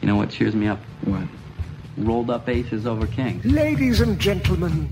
You 0.00 0.06
know 0.06 0.16
what 0.16 0.30
cheers 0.30 0.54
me 0.54 0.66
up? 0.66 0.78
What? 1.04 1.24
Rolled 1.98 2.30
up 2.30 2.48
aces 2.48 2.86
over 2.86 3.06
kings. 3.06 3.44
Ladies 3.44 4.00
and 4.00 4.18
gentlemen, 4.18 4.88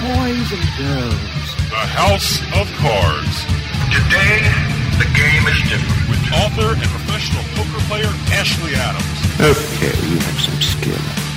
boys 0.00 0.52
and 0.52 0.66
girls. 0.76 1.48
The 1.70 1.84
House 1.96 2.40
of 2.60 2.68
Cards. 2.76 3.44
Today, 3.88 4.44
the 4.98 5.08
game 5.16 5.46
is 5.48 5.62
different. 5.70 6.10
With 6.10 6.20
author 6.32 6.74
and 6.74 6.90
professional 6.90 7.42
poker 7.54 7.80
player 7.88 8.12
Ashley 8.36 8.74
Adams. 8.74 9.18
Okay, 9.40 9.96
you 10.08 10.18
have 10.18 10.40
some 10.40 10.60
skill. 10.60 11.28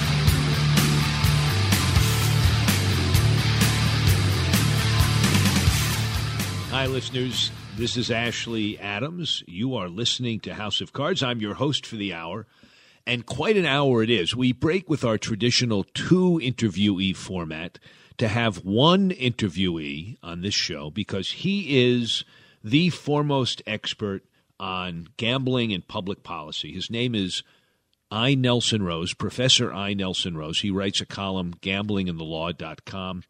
Hi, 6.71 6.87
listeners. 6.87 7.51
This 7.77 7.95
is 7.95 8.11
Ashley 8.11 8.77
Adams. 8.79 9.43
You 9.47 9.75
are 9.75 9.87
listening 9.87 10.41
to 10.41 10.53
House 10.53 10.81
of 10.81 10.91
Cards. 10.91 11.23
I'm 11.23 11.39
your 11.39 11.53
host 11.53 11.85
for 11.85 11.95
the 11.95 12.13
hour, 12.13 12.47
and 13.05 13.25
quite 13.25 13.57
an 13.57 13.65
hour 13.65 14.03
it 14.03 14.09
is. 14.09 14.35
We 14.35 14.51
break 14.51 14.89
with 14.89 15.03
our 15.03 15.17
traditional 15.17 15.83
two 15.83 16.39
interviewee 16.41 17.15
format 17.15 17.79
to 18.17 18.27
have 18.27 18.63
one 18.63 19.09
interviewee 19.09 20.17
on 20.21 20.41
this 20.41 20.53
show 20.53 20.89
because 20.89 21.31
he 21.31 21.95
is 21.95 22.23
the 22.63 22.89
foremost 22.89 23.61
expert 23.65 24.23
on 24.59 25.07
gambling 25.17 25.73
and 25.73 25.87
public 25.87 26.23
policy. 26.23 26.71
His 26.71 26.91
name 26.91 27.15
is 27.15 27.43
I. 28.11 28.35
Nelson 28.35 28.83
Rose, 28.83 29.13
Professor 29.13 29.73
I. 29.73 29.93
Nelson 29.93 30.37
Rose. 30.37 30.59
He 30.59 30.69
writes 30.69 31.01
a 31.01 31.05
column, 31.05 31.53
gamblingandthelaw.com. 31.55 33.23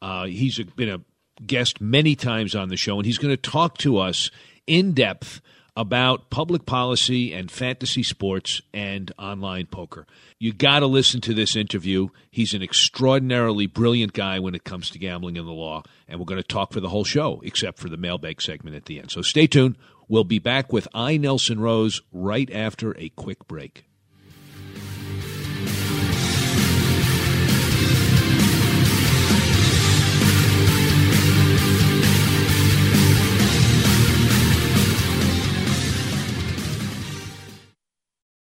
Uh, 0.00 0.26
he's 0.26 0.58
been 0.58 0.88
a 0.88 1.00
guest 1.44 1.80
many 1.80 2.14
times 2.14 2.54
on 2.54 2.68
the 2.68 2.76
show, 2.76 2.98
and 2.98 3.06
he's 3.06 3.18
going 3.18 3.34
to 3.34 3.50
talk 3.50 3.78
to 3.78 3.98
us 3.98 4.30
in 4.66 4.92
depth 4.92 5.40
about 5.78 6.28
public 6.28 6.66
policy 6.66 7.32
and 7.32 7.52
fantasy 7.52 8.02
sports 8.02 8.60
and 8.74 9.12
online 9.16 9.66
poker. 9.66 10.08
You 10.40 10.52
got 10.52 10.80
to 10.80 10.88
listen 10.88 11.20
to 11.20 11.32
this 11.32 11.54
interview. 11.54 12.08
He's 12.32 12.52
an 12.52 12.64
extraordinarily 12.64 13.68
brilliant 13.68 14.12
guy 14.12 14.40
when 14.40 14.56
it 14.56 14.64
comes 14.64 14.90
to 14.90 14.98
gambling 14.98 15.38
and 15.38 15.46
the 15.46 15.52
law, 15.52 15.84
and 16.08 16.18
we're 16.18 16.26
going 16.26 16.42
to 16.42 16.46
talk 16.46 16.72
for 16.72 16.80
the 16.80 16.88
whole 16.88 17.04
show, 17.04 17.40
except 17.44 17.78
for 17.78 17.88
the 17.88 17.96
mailbag 17.96 18.42
segment 18.42 18.74
at 18.74 18.86
the 18.86 18.98
end. 18.98 19.12
So 19.12 19.22
stay 19.22 19.46
tuned. 19.46 19.76
We'll 20.08 20.24
be 20.24 20.40
back 20.40 20.72
with 20.72 20.88
I. 20.92 21.16
Nelson 21.16 21.60
Rose 21.60 22.02
right 22.12 22.50
after 22.52 22.98
a 22.98 23.10
quick 23.10 23.46
break. 23.46 23.87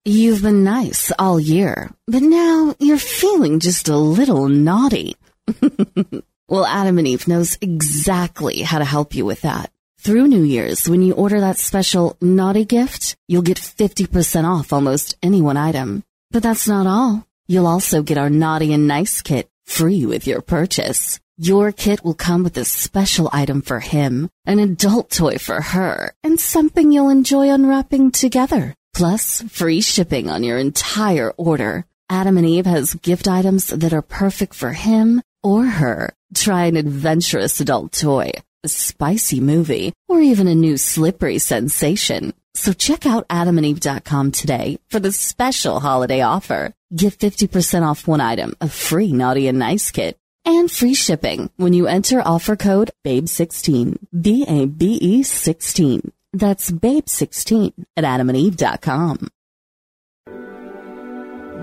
You've 0.07 0.41
been 0.41 0.65
nice 0.65 1.13
all 1.19 1.39
year, 1.39 1.91
but 2.07 2.23
now 2.23 2.75
you're 2.79 2.97
feeling 2.97 3.61
just 3.61 3.91
a 3.91 3.99
little 3.99 4.49
naughty. 4.49 5.15
well, 6.49 6.65
Adam 6.65 6.97
and 6.97 7.07
Eve 7.07 7.29
knows 7.29 7.59
exactly 7.61 8.63
how 8.63 8.79
to 8.79 8.85
help 8.87 9.15
you 9.15 9.27
with 9.27 9.43
that. 9.43 9.71
Through 9.99 10.29
New 10.29 10.43
Year's, 10.43 10.89
when 10.89 11.03
you 11.03 11.13
order 11.13 11.41
that 11.41 11.59
special 11.59 12.17
naughty 12.23 12.65
gift, 12.65 13.15
you'll 13.29 13.43
get 13.43 13.59
50% 13.59 14.45
off 14.45 14.73
almost 14.73 15.19
any 15.23 15.43
one 15.43 15.59
item. 15.59 16.03
But 16.31 16.45
that's 16.45 16.67
not 16.67 16.87
all. 16.87 17.27
You'll 17.47 17.67
also 17.67 18.03
get 18.03 18.17
our 18.17 18.31
Naughty 18.31 18.73
and 18.73 18.89
Nice 18.89 19.21
kit 19.21 19.51
free 19.67 20.07
with 20.07 20.27
your 20.27 20.41
purchase. 20.41 21.21
Your 21.37 21.73
kit 21.73 22.03
will 22.03 22.15
come 22.15 22.43
with 22.43 22.57
a 22.57 22.65
special 22.65 23.29
item 23.35 23.61
for 23.61 23.81
him, 23.81 24.31
an 24.47 24.61
adult 24.61 25.11
toy 25.11 25.37
for 25.37 25.61
her, 25.61 26.15
and 26.25 26.41
something 26.41 26.91
you'll 26.91 27.11
enjoy 27.11 27.51
unwrapping 27.51 28.13
together. 28.13 28.75
Plus, 28.95 29.43
free 29.43 29.81
shipping 29.81 30.29
on 30.29 30.43
your 30.45 30.59
entire 30.59 31.31
order. 31.37 31.85
Adam 32.09 32.37
and 32.37 32.47
Eve 32.47 32.67
has 32.67 32.95
gift 32.95 33.29
items 33.29 33.69
that 33.69 33.93
are 33.93 34.03
perfect 34.03 34.55
for 34.55 34.73
him 34.73 35.23
or 35.43 35.65
her. 35.65 36.13
Try 36.35 36.67
an 36.67 36.77
adventurous 36.77 37.61
adult 37.61 37.93
toy, 37.93 38.33
a 38.65 38.69
spicy 38.69 39.41
movie, 39.41 39.93
or 40.09 40.21
even 40.21 40.49
a 40.49 40.55
new 40.55 40.77
slippery 40.77 41.39
sensation. 41.39 42.35
So 42.55 42.73
check 42.73 43.07
out 43.07 43.29
adamandeve.com 43.29 44.33
today 44.33 44.79
for 44.89 44.99
the 44.99 45.13
special 45.13 45.81
holiday 45.81 46.21
offer. 46.21 46.75
Get 46.95 47.17
50% 47.19 47.83
off 47.83 48.09
one 48.09 48.21
item, 48.21 48.55
a 48.61 48.69
free 48.69 49.13
Naughty 49.13 49.47
and 49.47 49.59
Nice 49.59 49.93
kit, 49.93 50.19
and 50.45 50.71
free 50.71 50.95
shipping 50.95 51.51
when 51.57 51.73
you 51.73 51.87
enter 51.87 52.21
offer 52.21 52.57
code 52.57 52.91
BABE16. 53.07 53.99
B-A-B-E 54.21 55.23
16. 55.23 56.13
That's 56.33 56.71
babe16 56.71 57.73
at 57.97 58.05
adamandeve.com. 58.05 59.29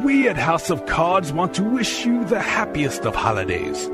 We 0.04 0.28
at 0.30 0.38
House 0.38 0.70
of 0.70 0.86
Cards 0.86 1.34
want 1.34 1.56
to 1.56 1.64
wish 1.64 2.06
you 2.06 2.24
the 2.26 2.42
happiest 2.42 3.06
of 3.06 3.16
holidays. 3.16 3.86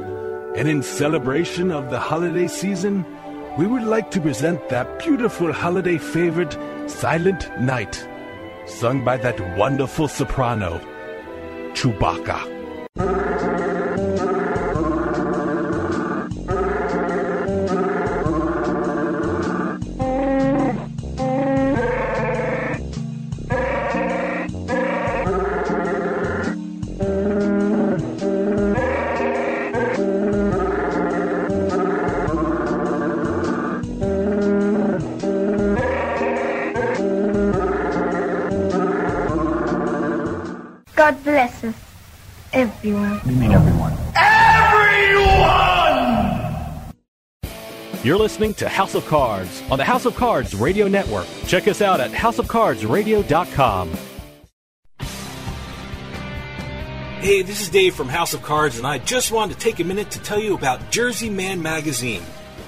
And 0.55 0.67
in 0.67 0.83
celebration 0.83 1.71
of 1.71 1.89
the 1.89 1.99
holiday 1.99 2.47
season, 2.47 3.05
we 3.57 3.67
would 3.67 3.83
like 3.83 4.11
to 4.11 4.21
present 4.21 4.67
that 4.69 4.99
beautiful 4.99 5.53
holiday 5.53 5.97
favorite, 5.97 6.57
Silent 6.89 7.49
Night, 7.61 8.05
sung 8.65 9.05
by 9.05 9.17
that 9.17 9.39
wonderful 9.57 10.07
soprano, 10.07 10.79
Chewbacca. 11.73 12.49
God 41.03 41.21
bless 41.25 41.63
us, 41.65 41.75
everyone. 42.53 43.19
You 43.25 43.33
mean 43.33 43.51
everyone? 43.51 43.91
Everyone! 44.15 45.51
You're 48.05 48.17
listening 48.17 48.53
to 48.53 48.69
House 48.69 48.95
of 48.95 49.05
Cards 49.07 49.61
on 49.69 49.77
the 49.77 49.83
House 49.83 50.05
of 50.05 50.15
Cards 50.15 50.55
Radio 50.55 50.87
Network. 50.87 51.27
Check 51.45 51.67
us 51.67 51.81
out 51.81 51.99
at 51.99 52.11
houseofcardsradio.com. 52.11 53.91
Hey, 57.19 57.41
this 57.41 57.59
is 57.59 57.67
Dave 57.67 57.95
from 57.95 58.07
House 58.07 58.33
of 58.33 58.41
Cards, 58.41 58.77
and 58.77 58.87
I 58.87 58.99
just 58.99 59.29
wanted 59.33 59.55
to 59.55 59.59
take 59.59 59.81
a 59.81 59.83
minute 59.83 60.09
to 60.11 60.21
tell 60.21 60.39
you 60.39 60.53
about 60.55 60.89
Jersey 60.89 61.29
Man 61.29 61.61
Magazine. 61.61 62.23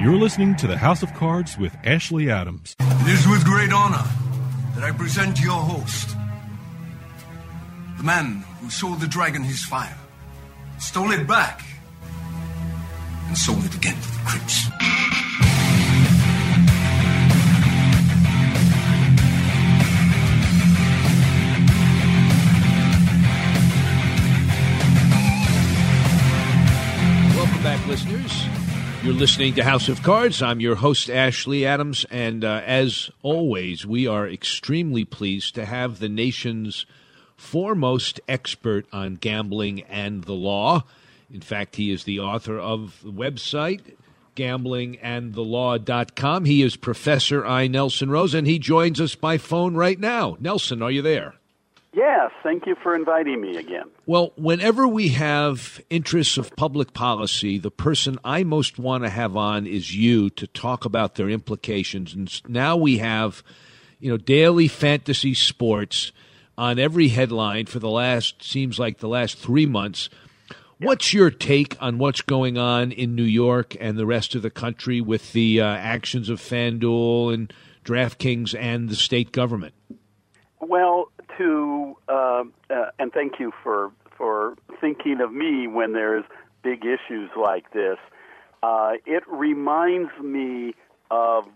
You're 0.00 0.16
listening 0.16 0.56
to 0.56 0.66
the 0.66 0.78
House 0.78 1.02
of 1.02 1.12
Cards 1.12 1.58
with 1.58 1.76
Ashley 1.84 2.30
Adams. 2.30 2.74
It 2.80 3.08
is 3.08 3.28
with 3.28 3.44
great 3.44 3.70
honor 3.70 4.02
that 4.74 4.82
I 4.82 4.92
present 4.92 5.38
your 5.38 5.60
host, 5.60 6.16
the 7.98 8.02
man 8.02 8.42
who 8.62 8.70
sold 8.70 9.00
the 9.00 9.06
dragon 9.06 9.42
his 9.42 9.62
fire, 9.62 9.98
stole 10.78 11.10
it 11.10 11.26
back, 11.26 11.62
and 13.28 13.36
sold 13.36 13.62
it 13.62 13.74
again 13.74 13.96
to 13.96 14.10
the 14.10 14.20
Crips. 14.24 15.49
Listening 29.20 29.54
to 29.54 29.62
House 29.62 29.88
of 29.90 30.02
Cards. 30.02 30.40
I'm 30.40 30.60
your 30.60 30.76
host, 30.76 31.10
Ashley 31.10 31.66
Adams, 31.66 32.06
and 32.10 32.42
uh, 32.42 32.62
as 32.64 33.10
always, 33.22 33.84
we 33.84 34.06
are 34.06 34.26
extremely 34.26 35.04
pleased 35.04 35.54
to 35.56 35.66
have 35.66 35.98
the 35.98 36.08
nation's 36.08 36.86
foremost 37.36 38.18
expert 38.26 38.86
on 38.94 39.16
gambling 39.16 39.82
and 39.82 40.24
the 40.24 40.32
law. 40.32 40.84
In 41.30 41.42
fact, 41.42 41.76
he 41.76 41.90
is 41.90 42.04
the 42.04 42.18
author 42.18 42.58
of 42.58 42.98
the 43.04 43.12
website, 43.12 43.82
gamblingandthelaw.com. 44.36 46.46
He 46.46 46.62
is 46.62 46.76
Professor 46.76 47.44
I. 47.44 47.66
Nelson 47.66 48.10
Rose, 48.10 48.32
and 48.32 48.46
he 48.46 48.58
joins 48.58 49.02
us 49.02 49.16
by 49.16 49.36
phone 49.36 49.74
right 49.74 50.00
now. 50.00 50.38
Nelson, 50.40 50.80
are 50.80 50.90
you 50.90 51.02
there? 51.02 51.34
Yes, 51.92 52.30
thank 52.44 52.66
you 52.66 52.76
for 52.76 52.94
inviting 52.94 53.40
me 53.40 53.56
again. 53.56 53.90
Well, 54.06 54.32
whenever 54.36 54.86
we 54.86 55.08
have 55.08 55.80
interests 55.90 56.38
of 56.38 56.54
public 56.54 56.92
policy, 56.92 57.58
the 57.58 57.70
person 57.70 58.18
I 58.24 58.44
most 58.44 58.78
want 58.78 59.02
to 59.02 59.10
have 59.10 59.36
on 59.36 59.66
is 59.66 59.96
you 59.96 60.30
to 60.30 60.46
talk 60.46 60.84
about 60.84 61.16
their 61.16 61.28
implications. 61.28 62.14
And 62.14 62.48
now 62.48 62.76
we 62.76 62.98
have, 62.98 63.42
you 63.98 64.08
know, 64.08 64.16
daily 64.16 64.68
fantasy 64.68 65.34
sports 65.34 66.12
on 66.56 66.78
every 66.78 67.08
headline 67.08 67.66
for 67.66 67.80
the 67.80 67.90
last 67.90 68.44
seems 68.44 68.78
like 68.78 68.98
the 68.98 69.08
last 69.08 69.36
3 69.38 69.66
months. 69.66 70.08
What's 70.78 71.12
your 71.12 71.30
take 71.30 71.76
on 71.80 71.98
what's 71.98 72.22
going 72.22 72.56
on 72.56 72.92
in 72.92 73.16
New 73.16 73.24
York 73.24 73.76
and 73.80 73.98
the 73.98 74.06
rest 74.06 74.36
of 74.36 74.42
the 74.42 74.50
country 74.50 75.00
with 75.00 75.32
the 75.32 75.60
uh, 75.60 75.66
actions 75.66 76.30
of 76.30 76.40
FanDuel 76.40 77.34
and 77.34 77.52
DraftKings 77.84 78.54
and 78.58 78.88
the 78.88 78.96
state 78.96 79.32
government? 79.32 79.74
Well, 80.60 81.10
to 81.38 81.96
uh, 82.08 82.44
uh, 82.70 82.90
and 82.98 83.12
thank 83.12 83.38
you 83.38 83.52
for 83.62 83.90
for 84.16 84.54
thinking 84.80 85.20
of 85.20 85.32
me 85.32 85.66
when 85.66 85.92
there's 85.92 86.24
big 86.62 86.84
issues 86.84 87.30
like 87.36 87.72
this. 87.72 87.98
Uh, 88.62 88.92
it 89.06 89.22
reminds 89.28 90.10
me 90.22 90.74
of 91.10 91.46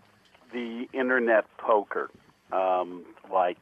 the 0.51 0.87
internet 0.93 1.45
poker, 1.57 2.09
um, 2.51 3.03
like 3.31 3.57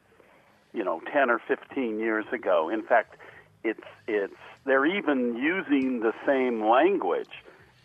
you 0.72 0.84
know, 0.84 1.00
ten 1.12 1.30
or 1.30 1.38
fifteen 1.38 1.98
years 1.98 2.24
ago. 2.32 2.68
In 2.68 2.82
fact, 2.82 3.16
it's 3.62 3.80
it's 4.06 4.34
they're 4.64 4.86
even 4.86 5.36
using 5.36 6.00
the 6.00 6.12
same 6.26 6.66
language 6.66 7.42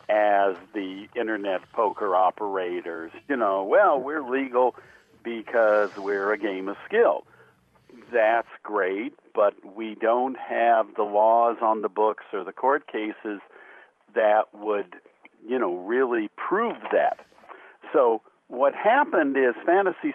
as 0.07 0.55
the 0.73 1.07
internet 1.15 1.61
poker 1.73 2.15
operators. 2.15 3.11
You 3.27 3.35
know, 3.35 3.63
well, 3.63 3.99
we're 3.99 4.23
legal 4.23 4.75
because 5.23 5.95
we're 5.97 6.31
a 6.31 6.37
game 6.37 6.69
of 6.69 6.77
skill 6.87 7.25
that's 8.11 8.47
great, 8.63 9.13
but 9.33 9.53
we 9.75 9.95
don't 9.95 10.38
have 10.38 10.88
the 10.95 11.03
laws 11.03 11.57
on 11.61 11.81
the 11.81 11.89
books 11.89 12.25
or 12.33 12.44
the 12.44 12.51
court 12.51 12.88
cases 12.88 13.39
that 14.15 14.45
would, 14.53 14.95
you 15.47 15.59
know, 15.59 15.75
really 15.77 16.29
prove 16.35 16.77
that. 16.91 17.17
So 17.94 18.21
what 18.47 18.73
happened 18.75 19.38
is 19.38 19.56
fantasy 19.65 20.13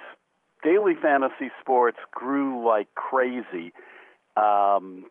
daily 0.63 0.95
fantasy 1.01 1.51
sports 1.61 1.99
grew 2.11 2.67
like 2.67 2.89
crazy. 2.95 3.73
Um, 4.37 5.05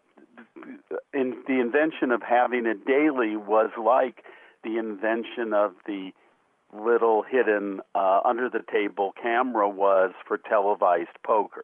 in 1.13 1.35
the 1.47 1.59
invention 1.59 2.11
of 2.11 2.21
having 2.21 2.65
it 2.65 2.85
daily 2.85 3.37
was 3.37 3.69
like 3.77 4.23
the 4.63 4.77
invention 4.77 5.53
of 5.53 5.73
the 5.85 6.11
little 6.75 7.23
hidden 7.23 7.81
uh, 7.93 8.21
under 8.25 8.49
the 8.49 8.61
table 8.71 9.13
camera 9.21 9.69
was 9.69 10.11
for 10.27 10.37
televised 10.37 11.09
poker. 11.23 11.63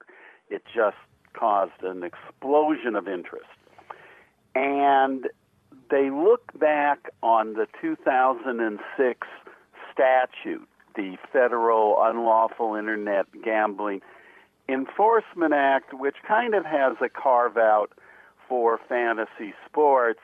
It 0.50 0.64
just 0.66 0.98
caused 1.40 1.84
an 1.84 2.04
explosion 2.04 2.96
of 2.96 3.08
interest. 3.08 3.46
And 4.56 5.28
they 5.90 6.10
look 6.10 6.58
back 6.60 7.10
on 7.24 7.54
the 7.54 7.68
2006 7.82 9.28
statute, 9.94 10.68
the 10.96 11.18
Federal 11.32 11.98
Unlawful 12.02 12.76
Internet 12.76 13.28
Gambling 13.44 14.02
Enforcement 14.68 15.54
Act, 15.54 15.94
which 15.94 16.16
kind 16.28 16.54
of 16.54 16.66
has 16.66 16.98
a 17.02 17.10
carve 17.10 17.58
out 17.58 17.92
for 18.48 18.80
fantasy 18.90 19.54
sports. 19.66 20.20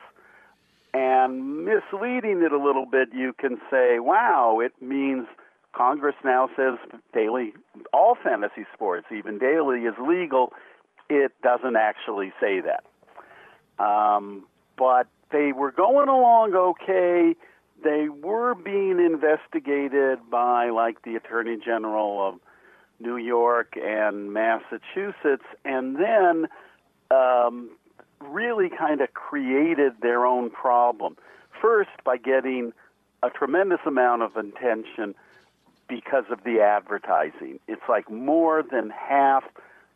And 0.94 1.64
misleading 1.64 2.42
it 2.42 2.52
a 2.52 2.62
little 2.62 2.86
bit, 2.86 3.08
you 3.12 3.32
can 3.32 3.58
say, 3.70 3.98
wow, 3.98 4.60
it 4.60 4.72
means 4.80 5.26
Congress 5.72 6.14
now 6.24 6.48
says 6.56 6.78
daily, 7.12 7.52
all 7.92 8.16
fantasy 8.22 8.64
sports, 8.72 9.06
even 9.14 9.38
daily, 9.38 9.80
is 9.80 9.94
legal 9.98 10.52
it 11.08 11.32
doesn't 11.42 11.76
actually 11.76 12.32
say 12.40 12.60
that. 12.60 12.84
Um, 13.82 14.46
but 14.76 15.06
they 15.30 15.52
were 15.52 15.70
going 15.70 16.08
along 16.08 16.54
okay. 16.54 17.34
They 17.82 18.08
were 18.08 18.54
being 18.54 18.98
investigated 18.98 20.18
by, 20.30 20.70
like, 20.70 21.02
the 21.02 21.16
Attorney 21.16 21.58
General 21.62 22.28
of 22.28 22.40
New 22.98 23.16
York 23.16 23.76
and 23.76 24.32
Massachusetts, 24.32 25.44
and 25.64 25.96
then 25.96 26.46
um, 27.10 27.70
really 28.20 28.70
kind 28.70 29.00
of 29.00 29.12
created 29.12 29.92
their 30.00 30.24
own 30.24 30.50
problem. 30.50 31.16
First, 31.60 31.90
by 32.04 32.16
getting 32.16 32.72
a 33.22 33.30
tremendous 33.30 33.80
amount 33.86 34.22
of 34.22 34.36
attention 34.36 35.14
because 35.88 36.24
of 36.30 36.42
the 36.44 36.60
advertising. 36.60 37.60
It's 37.68 37.82
like 37.88 38.10
more 38.10 38.62
than 38.62 38.90
half 38.90 39.44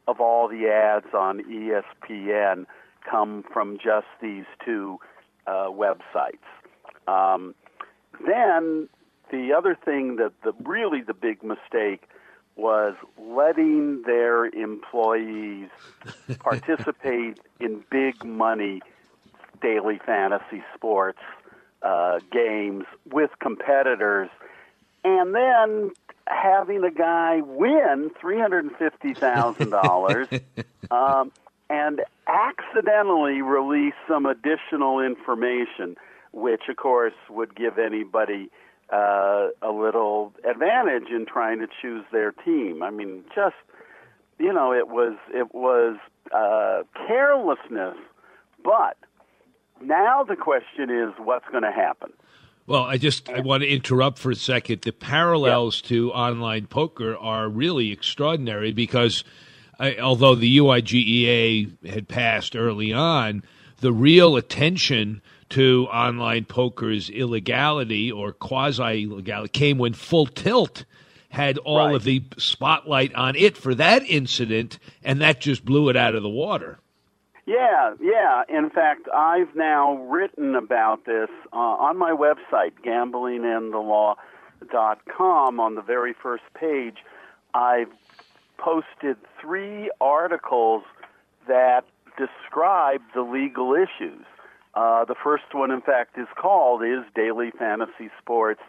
of 0.07 0.21
all 0.21 0.49
the 0.49 0.69
ads 0.69 1.15
on 1.15 1.41
ESPN 1.45 2.67
come 3.09 3.45
from 3.53 3.79
just 3.79 4.07
these 4.21 4.45
two 4.65 4.99
uh, 5.47 5.69
websites. 5.69 6.39
Um, 7.07 7.55
then 8.27 8.89
the 9.31 9.53
other 9.57 9.77
thing 9.85 10.17
that 10.17 10.33
the 10.43 10.53
really 10.63 11.03
the 11.03 11.15
big 11.15 11.43
mistake 11.43 12.09
was 12.57 12.95
letting 13.19 14.03
their 14.03 14.45
employees 14.47 15.69
participate 16.41 17.39
in 17.59 17.83
big 17.91 18.25
money 18.25 18.83
daily 19.63 20.01
fantasy 20.05 20.63
sports 20.75 21.21
uh, 21.83 22.19
games 22.31 22.85
with 23.11 23.31
competitors, 23.41 24.29
and 25.05 25.35
then 25.35 25.91
having 26.27 26.85
a 26.85 26.91
guy 26.91 27.41
win 27.41 28.11
three 28.21 28.39
hundred 28.39 28.65
and 28.65 28.77
fifty 28.77 29.15
thousand 29.15 29.71
dollars, 29.71 30.29
um, 30.91 31.33
and 31.69 32.03
accidentally 32.27 33.43
release 33.43 33.95
some 34.09 34.27
additional 34.27 35.01
information, 35.01 35.97
which 36.33 36.63
of 36.69 36.77
course 36.77 37.15
would 37.29 37.55
give 37.55 37.79
anybody 37.79 38.51
uh, 38.93 39.49
a 39.63 39.71
little 39.71 40.33
advantage 40.49 41.09
in 41.11 41.27
trying 41.27 41.61
to 41.61 41.69
choose 41.81 42.05
their 42.13 42.33
team. 42.33 42.83
I 42.83 42.91
mean, 42.91 43.25
just 43.35 43.57
you 44.39 44.53
know, 44.53 44.73
it 44.73 44.89
was 44.89 45.17
it 45.33 45.55
was 45.55 45.97
uh, 46.35 46.83
carelessness, 47.07 47.97
but 48.65 48.97
now 49.83 50.25
the 50.25 50.37
question 50.37 50.91
is, 50.91 51.13
what's 51.19 51.47
going 51.51 51.63
to 51.63 51.73
happen? 51.73 52.13
Well, 52.67 52.85
I 52.85 52.99
just 52.99 53.29
I 53.29 53.41
want 53.41 53.63
to 53.63 53.69
interrupt 53.69 54.19
for 54.19 54.31
a 54.31 54.37
second. 54.37 54.83
The 54.83 54.93
parallels 54.93 55.83
yeah. 55.83 55.89
to 55.89 56.13
online 56.13 56.67
poker 56.67 57.17
are 57.17 57.49
really 57.49 57.91
extraordinary 57.91 58.73
because 58.73 59.25
I, 59.79 59.97
although 59.97 60.35
the 60.35 60.59
UIGEA 60.59 61.87
had 61.89 62.07
passed 62.07 62.55
early 62.55 62.93
on, 62.93 63.43
the 63.79 63.93
real 63.93 64.37
attention 64.37 65.23
to 65.51 65.89
online 65.91 66.45
poker's 66.45 67.11
illegality 67.11 68.13
or 68.13 68.33
quasi 68.33 69.05
illegality 69.05 69.51
came 69.51 69.79
when 69.79 69.95
Full 69.95 70.27
Tilt 70.27 70.85
had 71.31 71.59
all 71.59 71.87
right. 71.87 71.95
of 71.95 72.05
the 72.05 72.23
spotlight 72.39 73.15
on 73.15 73.37
it 73.37 73.57
for 73.57 73.75
that 73.75 74.03
incident, 74.09 74.79
and 75.03 75.21
that 75.21 75.41
just 75.41 75.65
blew 75.65 75.89
it 75.89 75.97
out 75.97 76.15
of 76.15 76.23
the 76.23 76.29
water. 76.29 76.79
Yeah, 77.47 77.95
yeah. 78.01 78.43
In 78.49 78.71
fact, 78.71 79.09
I've 79.13 79.57
now 79.57 79.97
written 80.05 80.55
about 80.55 81.05
this 81.07 81.29
uh, 81.53 81.57
on 81.57 81.99
my 81.99 82.13
website, 82.13 82.75
gamblingandthelaw.com. 82.85 85.61
On 85.61 85.75
the 85.75 85.83
very 85.83 86.15
first 86.23 86.45
page, 86.55 86.99
I've 87.55 87.91
posted 88.59 89.17
three 89.41 89.91
articles 90.01 90.85
that 91.49 91.85
describe 92.17 93.01
the 93.15 93.23
legal 93.23 93.75
issues. 93.75 94.25
Uh, 94.75 95.05
the 95.05 95.17
first 95.25 95.45
one, 95.53 95.71
in 95.71 95.81
fact, 95.81 96.19
is 96.19 96.27
called 96.37 96.83
"Is 96.85 97.05
Daily 97.15 97.51
Fantasy 97.59 98.11
Sports 98.21 98.61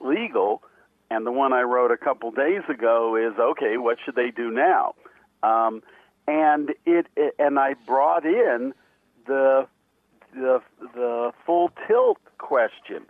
Legal?" 0.00 0.62
and 1.10 1.26
the 1.26 1.32
one 1.32 1.52
I 1.52 1.62
wrote 1.62 1.90
a 1.90 1.96
couple 1.98 2.30
days 2.30 2.62
ago 2.70 3.16
is 3.16 3.38
"Okay, 3.38 3.76
what 3.76 3.98
should 4.02 4.14
they 4.14 4.30
do 4.30 4.50
now?" 4.50 4.94
Um, 5.42 5.82
and 6.26 6.70
it, 6.86 7.06
it 7.16 7.34
and 7.38 7.58
I 7.58 7.74
brought 7.86 8.24
in 8.24 8.72
the 9.26 9.66
the 10.34 10.60
the 10.94 11.32
full 11.44 11.70
tilt 11.86 12.18
question. 12.38 13.02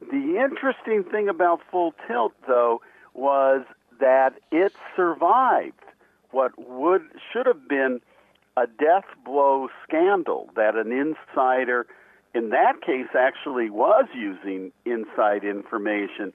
The 0.00 0.38
interesting 0.42 1.04
thing 1.04 1.28
about 1.28 1.60
full 1.70 1.94
tilt 2.06 2.34
though 2.46 2.80
was 3.14 3.64
that 4.00 4.34
it 4.52 4.72
survived 4.94 5.74
what 6.30 6.52
would 6.68 7.02
should 7.32 7.46
have 7.46 7.68
been 7.68 8.00
a 8.56 8.66
death 8.66 9.06
blow 9.24 9.68
scandal 9.86 10.50
that 10.56 10.74
an 10.74 10.92
insider 10.92 11.86
in 12.34 12.50
that 12.50 12.80
case 12.84 13.08
actually 13.18 13.70
was 13.70 14.06
using 14.14 14.72
inside 14.84 15.44
information 15.44 16.32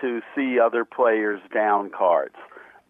to 0.00 0.20
see 0.34 0.58
other 0.58 0.84
players 0.84 1.40
down 1.52 1.90
cards. 1.90 2.34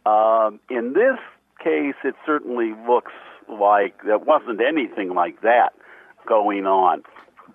Um, 0.04 0.58
in 0.68 0.92
this 0.94 1.18
case, 1.62 1.94
it 2.04 2.14
certainly 2.24 2.74
looks 2.86 3.12
like 3.48 4.02
there 4.04 4.18
wasn't 4.18 4.60
anything 4.60 5.14
like 5.14 5.40
that 5.42 5.72
going 6.26 6.66
on. 6.66 7.02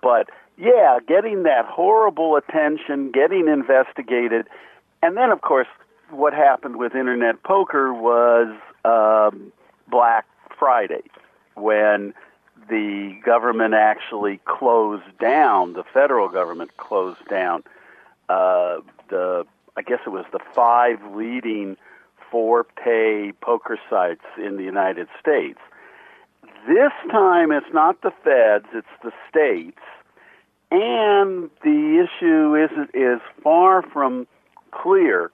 But 0.02 0.30
yeah, 0.56 0.98
getting 1.06 1.44
that 1.44 1.66
horrible 1.66 2.36
attention, 2.36 3.10
getting 3.12 3.48
investigated, 3.48 4.46
and 5.02 5.16
then 5.16 5.30
of 5.30 5.40
course, 5.40 5.68
what 6.10 6.32
happened 6.32 6.76
with 6.76 6.94
Internet 6.94 7.42
Poker 7.42 7.92
was 7.92 8.54
um, 8.84 9.52
Black 9.88 10.26
Friday 10.58 11.02
when 11.54 12.14
the 12.68 13.18
government 13.24 13.74
actually 13.74 14.40
closed 14.44 15.18
down, 15.18 15.72
the 15.72 15.84
federal 15.84 16.28
government 16.28 16.76
closed 16.76 17.26
down 17.28 17.62
uh, 18.28 18.78
the, 19.08 19.46
I 19.76 19.82
guess 19.82 20.00
it 20.06 20.10
was 20.10 20.26
the 20.32 20.40
five 20.54 20.98
leading 21.14 21.76
for 22.30 22.64
pay 22.64 23.32
poker 23.40 23.78
sites 23.88 24.24
in 24.36 24.56
the 24.56 24.62
United 24.64 25.08
States. 25.20 25.58
This 26.66 26.92
time 27.10 27.52
it's 27.52 27.72
not 27.72 28.02
the 28.02 28.12
feds, 28.24 28.66
it's 28.74 28.86
the 29.02 29.12
states. 29.28 29.80
And 30.70 31.50
the 31.64 32.06
issue 32.06 32.54
is, 32.54 32.88
is 32.92 33.20
far 33.42 33.82
from 33.82 34.26
clear. 34.70 35.30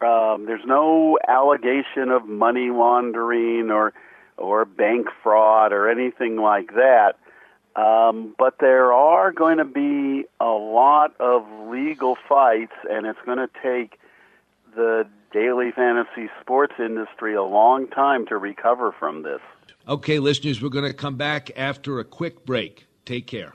Um, 0.00 0.46
there's 0.46 0.64
no 0.66 1.18
allegation 1.28 2.10
of 2.10 2.26
money 2.26 2.70
laundering 2.70 3.70
or 3.70 3.92
or 4.36 4.64
bank 4.64 5.06
fraud 5.22 5.72
or 5.72 5.88
anything 5.88 6.36
like 6.36 6.74
that. 6.74 7.14
Um, 7.76 8.34
but 8.38 8.56
there 8.60 8.92
are 8.92 9.32
going 9.32 9.58
to 9.58 9.64
be 9.64 10.24
a 10.40 10.44
lot 10.44 11.14
of 11.20 11.44
legal 11.68 12.16
fights, 12.28 12.74
and 12.88 13.06
it's 13.06 13.18
going 13.24 13.38
to 13.38 13.48
take 13.62 13.98
the 14.74 15.06
daily 15.32 15.70
fantasy 15.72 16.30
sports 16.40 16.74
industry 16.78 17.34
a 17.34 17.42
long 17.42 17.88
time 17.88 18.26
to 18.26 18.36
recover 18.36 18.94
from 18.98 19.22
this. 19.22 19.40
Okay, 19.88 20.18
listeners, 20.18 20.62
we're 20.62 20.68
going 20.68 20.84
to 20.90 20.94
come 20.94 21.16
back 21.16 21.50
after 21.56 21.98
a 21.98 22.04
quick 22.04 22.46
break. 22.46 22.86
Take 23.04 23.26
care. 23.26 23.54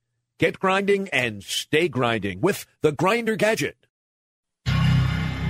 Get 0.41 0.59
grinding 0.59 1.07
and 1.09 1.43
stay 1.43 1.87
grinding 1.87 2.41
with 2.41 2.65
the 2.81 2.91
Grinder 2.91 3.35
Gadget. 3.35 3.77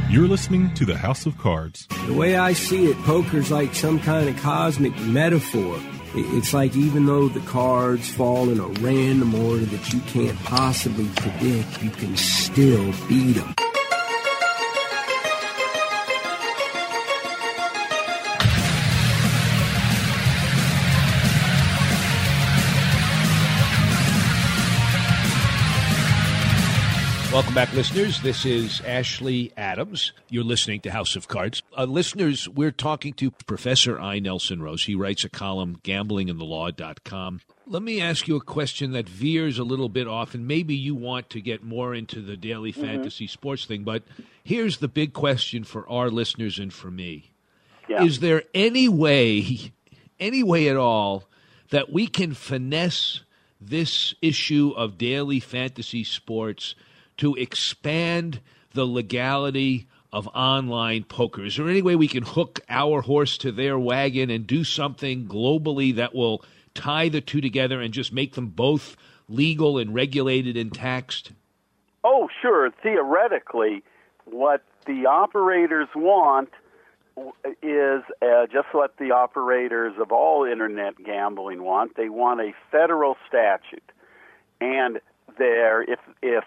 You're 0.09 0.27
listening 0.27 0.73
to 0.73 0.83
the 0.83 0.97
House 0.97 1.25
of 1.25 1.37
Cards. 1.37 1.87
The 2.07 2.13
way 2.13 2.35
I 2.35 2.51
see 2.51 2.87
it, 2.87 2.97
poker's 3.03 3.49
like 3.49 3.73
some 3.73 4.01
kind 4.01 4.27
of 4.27 4.35
cosmic 4.41 4.93
metaphor. 4.99 5.79
It's 6.13 6.53
like 6.53 6.75
even 6.75 7.05
though 7.05 7.29
the 7.29 7.39
cards 7.39 8.13
fall 8.13 8.49
in 8.49 8.59
a 8.59 8.67
random 8.81 9.33
order 9.33 9.63
that 9.63 9.93
you 9.93 10.01
can't 10.01 10.37
possibly 10.39 11.07
predict, 11.15 11.81
you 11.81 11.89
can 11.91 12.17
still 12.17 12.93
beat 13.07 13.31
them. 13.37 13.55
Welcome 27.41 27.55
back, 27.55 27.73
listeners. 27.73 28.21
This 28.21 28.45
is 28.45 28.81
Ashley 28.81 29.51
Adams. 29.57 30.13
You're 30.29 30.43
listening 30.43 30.79
to 30.81 30.91
House 30.91 31.15
of 31.15 31.27
Cards. 31.27 31.63
Uh, 31.75 31.85
listeners, 31.85 32.47
we're 32.47 32.69
talking 32.69 33.13
to 33.13 33.31
Professor 33.31 33.99
I. 33.99 34.19
Nelson 34.19 34.61
Rose. 34.61 34.83
He 34.83 34.93
writes 34.93 35.23
a 35.23 35.29
column, 35.29 35.77
gamblingandthelaw.com. 35.83 37.41
Let 37.65 37.81
me 37.81 37.99
ask 37.99 38.27
you 38.27 38.35
a 38.35 38.41
question 38.41 38.91
that 38.91 39.09
veers 39.09 39.57
a 39.57 39.63
little 39.63 39.89
bit 39.89 40.07
off, 40.07 40.35
and 40.35 40.47
maybe 40.47 40.75
you 40.75 40.93
want 40.93 41.31
to 41.31 41.41
get 41.41 41.63
more 41.63 41.95
into 41.95 42.21
the 42.21 42.37
daily 42.37 42.71
Mhm. 42.71 42.79
fantasy 42.81 43.25
sports 43.25 43.65
thing, 43.65 43.83
but 43.83 44.03
here's 44.43 44.77
the 44.77 44.87
big 44.87 45.11
question 45.11 45.63
for 45.63 45.89
our 45.89 46.11
listeners 46.11 46.59
and 46.59 46.71
for 46.71 46.91
me. 46.91 47.31
Yeah. 47.89 48.03
Is 48.03 48.19
there 48.19 48.43
any 48.53 48.87
way, 48.87 49.71
any 50.19 50.43
way 50.43 50.69
at 50.69 50.77
all, 50.77 51.27
that 51.71 51.91
we 51.91 52.05
can 52.05 52.35
finesse 52.35 53.21
this 53.59 54.13
issue 54.21 54.73
of 54.77 54.99
daily 54.99 55.39
fantasy 55.39 56.03
sports 56.03 56.75
to 57.21 57.35
expand 57.35 58.41
the 58.73 58.83
legality 58.83 59.87
of 60.11 60.27
online 60.29 61.03
poker? 61.03 61.45
Is 61.45 61.55
there 61.55 61.69
any 61.69 61.83
way 61.83 61.95
we 61.95 62.07
can 62.07 62.23
hook 62.23 62.61
our 62.67 63.01
horse 63.01 63.37
to 63.39 63.51
their 63.51 63.77
wagon 63.77 64.31
and 64.31 64.47
do 64.47 64.63
something 64.63 65.27
globally 65.27 65.95
that 65.97 66.15
will 66.15 66.43
tie 66.73 67.09
the 67.09 67.21
two 67.21 67.39
together 67.39 67.79
and 67.79 67.93
just 67.93 68.11
make 68.11 68.33
them 68.33 68.47
both 68.47 68.97
legal 69.29 69.77
and 69.77 69.93
regulated 69.93 70.57
and 70.57 70.73
taxed? 70.73 71.31
Oh, 72.03 72.27
sure. 72.41 72.71
Theoretically, 72.81 73.83
what 74.25 74.63
the 74.87 75.05
operators 75.05 75.89
want 75.95 76.49
is 77.61 78.01
uh, 78.19 78.47
just 78.51 78.69
what 78.71 78.97
the 78.97 79.11
operators 79.11 79.93
of 80.01 80.11
all 80.11 80.43
internet 80.43 80.95
gambling 81.05 81.61
want. 81.61 81.95
They 81.95 82.09
want 82.09 82.41
a 82.41 82.53
federal 82.71 83.15
statute, 83.27 83.91
and 84.59 84.99
there, 85.37 85.83
if 85.83 85.99
if 86.23 86.45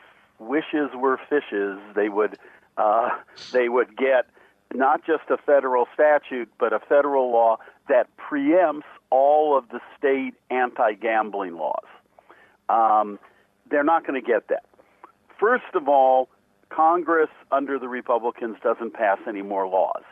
wishes 0.48 0.90
were 0.94 1.18
fishes, 1.28 1.78
they 1.94 2.08
would 2.08 2.38
uh, 2.76 3.10
they 3.52 3.68
would 3.68 3.96
get 3.96 4.26
not 4.72 5.04
just 5.06 5.22
a 5.30 5.36
federal 5.36 5.86
statute, 5.94 6.50
but 6.58 6.72
a 6.72 6.80
federal 6.80 7.30
law 7.30 7.58
that 7.88 8.08
preempts 8.16 8.82
all 9.10 9.56
of 9.56 9.68
the 9.68 9.80
state 9.96 10.34
anti-gambling 10.50 11.54
laws. 11.54 11.86
Um, 12.68 13.18
they're 13.70 13.84
not 13.84 14.06
going 14.06 14.20
to 14.20 14.26
get 14.26 14.48
that. 14.48 14.64
First 15.38 15.74
of 15.74 15.88
all, 15.88 16.28
Congress 16.70 17.30
under 17.52 17.78
the 17.78 17.88
Republicans 17.88 18.56
doesn't 18.62 18.94
pass 18.94 19.18
any 19.28 19.42
more 19.42 19.68
laws. 19.68 20.02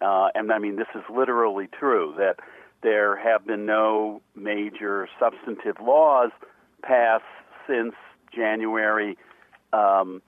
Uh, 0.00 0.28
and 0.34 0.52
I 0.52 0.58
mean, 0.58 0.76
this 0.76 0.86
is 0.94 1.02
literally 1.12 1.66
true 1.66 2.14
that 2.18 2.36
there 2.82 3.16
have 3.16 3.46
been 3.46 3.66
no 3.66 4.20
major 4.36 5.08
substantive 5.18 5.76
laws 5.82 6.30
passed 6.82 7.24
since 7.66 7.94
January 8.34 9.16
um, 9.74 10.22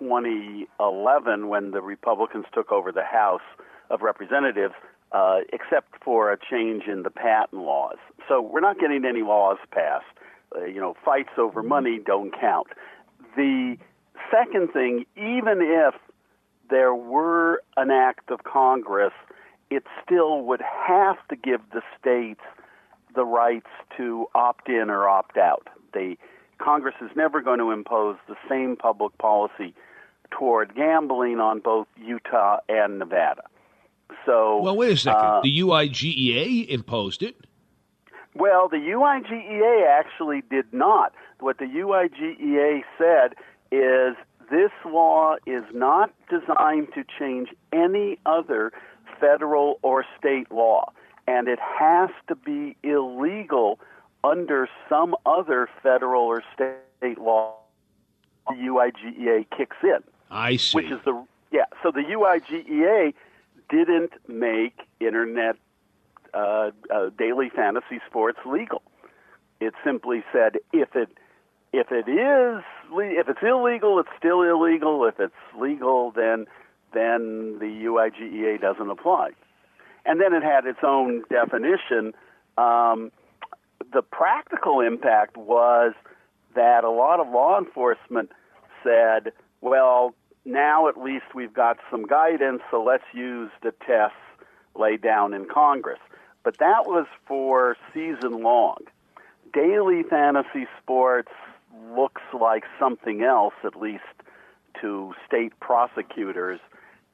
2011 0.00 1.48
when 1.48 1.70
the 1.70 1.82
Republicans 1.82 2.46
took 2.54 2.72
over 2.72 2.92
the 2.92 3.04
House 3.04 3.42
of 3.90 4.02
Representatives, 4.02 4.74
uh, 5.12 5.40
except 5.52 6.02
for 6.02 6.32
a 6.32 6.38
change 6.50 6.84
in 6.86 7.02
the 7.02 7.10
patent 7.10 7.62
laws. 7.62 7.98
So 8.28 8.40
we're 8.40 8.60
not 8.60 8.78
getting 8.78 9.04
any 9.04 9.22
laws 9.22 9.58
passed. 9.70 10.04
Uh, 10.56 10.64
you 10.64 10.80
know, 10.80 10.94
fights 11.04 11.32
over 11.38 11.62
money 11.62 12.00
don't 12.04 12.32
count. 12.38 12.68
The 13.36 13.76
second 14.30 14.72
thing, 14.72 15.04
even 15.16 15.60
if 15.60 15.94
there 16.70 16.94
were 16.94 17.62
an 17.76 17.90
act 17.90 18.30
of 18.30 18.44
Congress, 18.44 19.12
it 19.70 19.84
still 20.04 20.42
would 20.42 20.62
have 20.62 21.16
to 21.28 21.36
give 21.36 21.60
the 21.72 21.82
states 21.98 22.40
the 23.14 23.24
rights 23.24 23.68
to 23.96 24.26
opt 24.34 24.68
in 24.68 24.88
or 24.88 25.08
opt 25.08 25.36
out. 25.36 25.68
They 25.92 26.16
Congress 26.58 26.94
is 27.00 27.10
never 27.16 27.40
going 27.40 27.58
to 27.58 27.70
impose 27.70 28.16
the 28.28 28.36
same 28.48 28.76
public 28.76 29.16
policy 29.18 29.74
toward 30.30 30.74
gambling 30.74 31.40
on 31.40 31.60
both 31.60 31.86
Utah 31.96 32.58
and 32.68 32.98
Nevada. 32.98 33.42
So, 34.26 34.60
well, 34.62 34.76
wait 34.76 34.92
a 34.92 34.96
second. 34.96 35.20
uh, 35.20 35.40
the 35.42 35.60
UIGEA 35.60 36.68
imposed 36.68 37.22
it. 37.22 37.36
well, 38.34 38.68
the 38.68 38.76
UIGEA 38.76 39.86
actually 39.88 40.42
did 40.50 40.66
not. 40.72 41.12
What 41.40 41.58
the 41.58 41.64
UIGEA 41.64 42.82
said 42.98 43.34
is 43.70 44.16
this 44.50 44.70
law 44.84 45.36
is 45.46 45.64
not 45.72 46.12
designed 46.28 46.88
to 46.94 47.04
change 47.18 47.48
any 47.72 48.18
other 48.26 48.72
federal 49.20 49.78
or 49.82 50.04
state 50.18 50.50
law, 50.52 50.92
and 51.26 51.48
it 51.48 51.58
has 51.58 52.10
to 52.28 52.34
be 52.34 52.76
illegal 52.82 53.78
under 54.24 54.68
some 54.88 55.14
other 55.26 55.68
federal 55.82 56.22
or 56.22 56.42
state 56.54 57.18
law. 57.18 57.56
The 58.48 58.54
UIGEA 58.54 59.46
kicks 59.56 59.76
in. 59.82 60.02
I 60.30 60.56
see. 60.56 60.76
Which 60.76 60.90
is 60.90 60.98
the 61.04 61.24
yeah. 61.52 61.64
So 61.82 61.92
the 61.92 62.00
UIGEA 62.00 63.14
didn't 63.70 64.12
make 64.28 64.80
internet 65.00 65.56
uh, 66.34 66.70
uh, 66.92 67.10
daily 67.16 67.50
fantasy 67.50 68.00
sports 68.08 68.38
legal. 68.44 68.82
It 69.60 69.74
simply 69.84 70.24
said 70.32 70.56
if 70.72 70.96
it 70.96 71.10
if 71.72 71.92
it 71.92 72.08
is 72.08 72.64
if 72.92 73.28
it's 73.28 73.42
illegal, 73.42 73.98
it's 73.98 74.08
still 74.18 74.42
illegal. 74.42 75.06
If 75.06 75.20
it's 75.20 75.34
legal, 75.58 76.10
then 76.10 76.46
then 76.92 77.58
the 77.58 77.84
UIGEA 77.86 78.60
doesn't 78.60 78.90
apply. 78.90 79.30
And 80.04 80.20
then 80.20 80.34
it 80.34 80.42
had 80.42 80.66
its 80.66 80.80
own 80.82 81.22
definition. 81.30 82.12
Um, 82.58 83.12
the 83.92 84.02
practical 84.02 84.80
impact 84.80 85.36
was 85.36 85.92
that 86.54 86.84
a 86.84 86.90
lot 86.90 87.20
of 87.20 87.28
law 87.28 87.58
enforcement 87.58 88.30
said, 88.82 89.32
well, 89.60 90.14
now 90.44 90.88
at 90.88 90.96
least 90.96 91.26
we've 91.34 91.54
got 91.54 91.78
some 91.90 92.06
guidance, 92.06 92.62
so 92.70 92.82
let's 92.82 93.04
use 93.14 93.50
the 93.62 93.72
tests 93.86 94.16
laid 94.74 95.02
down 95.02 95.34
in 95.34 95.46
Congress. 95.46 96.00
But 96.42 96.58
that 96.58 96.86
was 96.86 97.06
for 97.26 97.76
season 97.94 98.42
long. 98.42 98.78
Daily 99.52 100.02
fantasy 100.02 100.66
sports 100.82 101.30
looks 101.94 102.22
like 102.38 102.64
something 102.78 103.22
else, 103.22 103.54
at 103.64 103.76
least 103.76 104.02
to 104.80 105.14
state 105.26 105.52
prosecutors, 105.60 106.58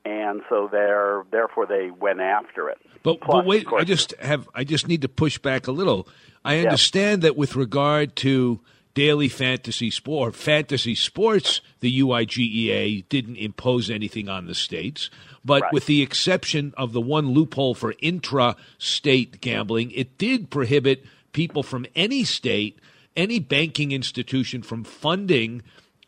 and 0.08 0.42
so 0.48 0.68
they're, 0.70 1.24
therefore 1.30 1.66
they 1.66 1.90
went 1.90 2.20
after 2.20 2.68
it. 2.70 2.78
But 3.02 3.20
Plus, 3.20 3.36
but 3.38 3.46
wait, 3.46 3.66
I 3.76 3.84
just 3.84 4.14
have 4.20 4.48
I 4.54 4.64
just 4.64 4.88
need 4.88 5.02
to 5.02 5.08
push 5.08 5.38
back 5.38 5.66
a 5.66 5.72
little. 5.72 6.08
I 6.44 6.54
Yeah. 6.56 6.62
understand 6.64 7.22
that 7.22 7.36
with 7.36 7.54
regard 7.56 8.16
to 8.16 8.60
daily 8.94 9.28
fantasy 9.28 9.90
sport, 9.90 10.34
fantasy 10.34 10.94
sports, 10.94 11.60
the 11.80 12.00
UIGEA 12.00 13.04
didn't 13.08 13.36
impose 13.36 13.90
anything 13.90 14.28
on 14.28 14.46
the 14.46 14.54
states, 14.54 15.10
but 15.44 15.62
Right. 15.62 15.72
with 15.72 15.86
the 15.86 16.02
exception 16.02 16.74
of 16.76 16.92
the 16.92 17.00
one 17.00 17.30
loophole 17.32 17.74
for 17.74 17.94
intra-state 18.00 19.40
gambling, 19.40 19.90
it 19.92 20.18
did 20.18 20.50
prohibit 20.50 21.04
people 21.32 21.62
from 21.62 21.86
any 21.94 22.24
state, 22.24 22.78
any 23.16 23.38
banking 23.38 23.92
institution 23.92 24.62
from 24.62 24.82
funding 24.82 25.62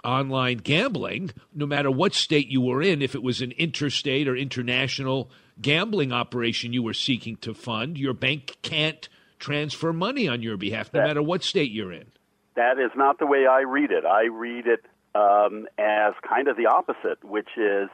online 0.05 0.59
gambling, 0.59 1.31
no 1.55 1.67
matter 1.67 1.91
what 1.91 2.15
state 2.15 2.49
you 2.49 2.61
were 2.61 2.83
in, 2.83 3.03
if 3.03 3.15
it 3.15 3.23
was 3.23 3.41
an 3.41 3.53
interstate 3.53 4.29
or 4.29 4.37
international 4.37 5.31
gambling 5.61 6.13
operation 6.13 6.73
you 6.73 6.83
were 6.83 6.95
seeking 6.95 7.37
to 7.37 7.55
fund, 7.55 7.99
your 7.99 8.15
bank 8.15 8.57
can't 8.63 9.09
transfer 9.39 9.93
money 9.93 10.29
on 10.29 10.43
your 10.43 10.57
behalf, 10.57 10.93
no 10.93 11.01
That- 11.01 11.07
matter 11.09 11.23
what 11.23 11.43
state 11.43 11.71
you're 11.71 11.93
in. 11.93 12.07
That 12.55 12.79
is 12.79 12.91
not 12.95 13.19
the 13.19 13.27
way 13.27 13.47
I 13.47 13.61
read 13.61 13.91
it. 13.91 14.05
I 14.05 14.25
read 14.25 14.67
it 14.67 14.85
um, 15.15 15.67
as 15.79 16.15
kind 16.23 16.47
of 16.49 16.57
the 16.57 16.67
opposite, 16.67 17.23
which 17.25 17.49
is 17.57 17.89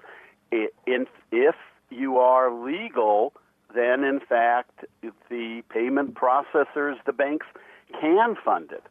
i- 0.53 0.69
in, 0.87 1.07
if 1.33 1.55
you 1.91 2.19
are 2.19 2.51
legal, 2.53 3.33
then 3.75 4.05
in 4.05 4.21
fact 4.21 4.85
the 5.31 5.63
payment 5.71 6.15
processors, 6.15 6.97
the 7.05 7.13
banks, 7.13 7.47
can 8.01 8.37
fund 8.45 8.71
it. 8.73 8.83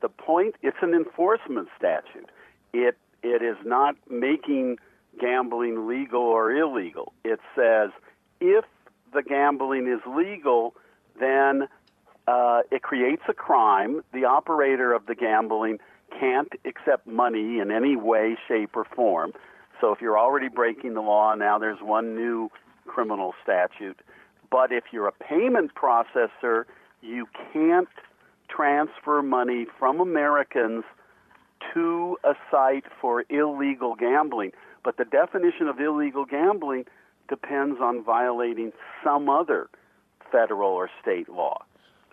The 0.00 0.08
point, 0.08 0.54
it's 0.62 0.76
an 0.82 0.94
enforcement 0.94 1.68
statute. 1.76 2.28
It 2.74 2.98
it 3.22 3.40
is 3.42 3.56
not 3.64 3.94
making 4.10 4.76
gambling 5.18 5.86
legal 5.86 6.20
or 6.20 6.50
illegal. 6.50 7.12
It 7.24 7.40
says 7.54 7.90
if 8.40 8.64
the 9.14 9.22
gambling 9.22 9.86
is 9.86 10.00
legal, 10.06 10.74
then 11.18 11.68
uh, 12.26 12.62
it 12.70 12.82
creates 12.82 13.22
a 13.28 13.32
crime. 13.32 14.02
The 14.12 14.24
operator 14.24 14.92
of 14.92 15.06
the 15.06 15.14
gambling 15.14 15.78
can't 16.18 16.52
accept 16.64 17.06
money 17.06 17.60
in 17.60 17.70
any 17.70 17.96
way, 17.96 18.36
shape, 18.48 18.70
or 18.74 18.84
form. 18.84 19.32
So 19.80 19.92
if 19.92 20.00
you're 20.00 20.18
already 20.18 20.48
breaking 20.48 20.94
the 20.94 21.00
law, 21.00 21.34
now 21.34 21.58
there's 21.58 21.80
one 21.80 22.14
new 22.14 22.50
criminal 22.86 23.34
statute. 23.42 24.00
But 24.50 24.72
if 24.72 24.84
you're 24.92 25.08
a 25.08 25.12
payment 25.12 25.72
processor, 25.74 26.64
you 27.02 27.26
can't 27.52 27.88
transfer 28.48 29.22
money 29.22 29.66
from 29.78 30.00
Americans 30.00 30.84
to 31.72 32.18
a 32.24 32.34
site 32.50 32.84
for 33.00 33.24
illegal 33.28 33.94
gambling. 33.94 34.52
But 34.82 34.96
the 34.96 35.04
definition 35.04 35.68
of 35.68 35.80
illegal 35.80 36.24
gambling 36.24 36.84
depends 37.28 37.80
on 37.80 38.04
violating 38.04 38.72
some 39.02 39.28
other 39.28 39.68
federal 40.30 40.70
or 40.70 40.90
state 41.00 41.28
law, 41.28 41.64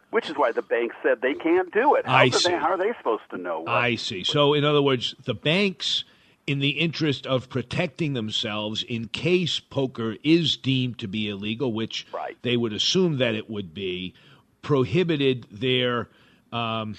which 0.10 0.30
is 0.30 0.38
why 0.38 0.52
the 0.52 0.62
bank 0.62 0.94
said 1.04 1.22
they 1.22 1.34
can't 1.34 1.72
do 1.74 1.96
it. 1.96 2.06
How, 2.06 2.16
I 2.16 2.30
see. 2.30 2.52
They, 2.52 2.56
how 2.56 2.72
are 2.72 2.78
they 2.78 2.94
supposed 2.98 3.24
to 3.32 3.38
know? 3.38 3.62
What? 3.62 3.70
I 3.70 3.96
see. 3.96 4.24
So, 4.24 4.54
in 4.54 4.64
other 4.64 4.82
words, 4.82 5.16
the 5.26 5.34
banks, 5.34 6.06
in 6.48 6.60
the 6.60 6.70
interest 6.70 7.28
of 7.28 7.50
protecting 7.50 8.14
themselves 8.14 8.84
in 8.84 9.08
case 9.08 9.60
poker 9.60 10.16
is 10.24 10.56
deemed 10.56 11.00
to 11.00 11.08
be 11.08 11.30
illegal, 11.30 11.74
which 11.74 12.08
they 12.42 12.56
would 12.58 12.74
assume 12.74 13.18
that 13.18 13.36
it 13.36 13.50
would 13.50 13.74
be, 13.74 14.14
prohibited 14.62 15.48
their 15.52 16.08
um, 16.52 16.96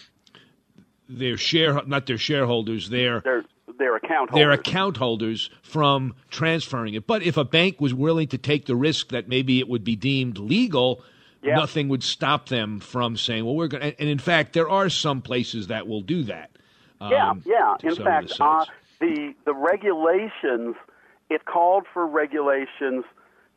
their 1.19 1.37
share 1.37 1.81
not 1.87 2.07
their 2.07 2.19
shareholders 2.19 2.89
their 2.91 3.21
their 3.21 3.45
their 3.79 3.97
account 3.97 4.31
holders. 4.31 4.43
their 4.45 4.51
account 4.51 4.97
holders 4.97 5.51
from 5.63 6.15
transferring 6.31 6.95
it. 6.95 7.07
But 7.07 7.23
if 7.23 7.37
a 7.37 7.45
bank 7.45 7.81
was 7.81 7.95
willing 7.95 8.29
to 8.29 8.39
take 8.39 8.67
the 8.67 8.77
risk 8.77 9.09
that 9.09 9.29
maybe 9.29 9.59
it 9.61 9.69
would 9.69 9.85
be 9.85 9.97
deemed 9.97 10.39
legal, 10.39 11.03
Yeah. 11.43 11.57
nothing 11.57 11.89
would 11.89 12.03
stop 12.05 12.49
them 12.49 12.79
from 12.81 13.17
saying, 13.17 13.45
"Well, 13.45 13.57
we're 13.57 13.69
going." 13.69 13.83
to 13.83 14.01
And 14.01 14.09
in 14.09 14.19
fact, 14.19 14.53
there 14.53 14.69
are 14.69 14.89
some 14.89 15.23
places 15.23 15.69
that 15.69 15.89
will 15.89 16.03
do 16.03 16.23
that. 16.25 16.51
Yeah, 17.01 17.31
um, 17.31 17.43
yeah. 17.45 17.75
to 17.81 17.89
In 17.89 17.97
fact, 17.97 18.29
the 18.39 18.45
uh, 18.45 18.65
the 19.01 19.35
the 19.45 19.55
regulations 19.55 20.77
it 21.31 21.45
called 21.47 21.87
for 21.93 22.07
regulations 22.07 23.05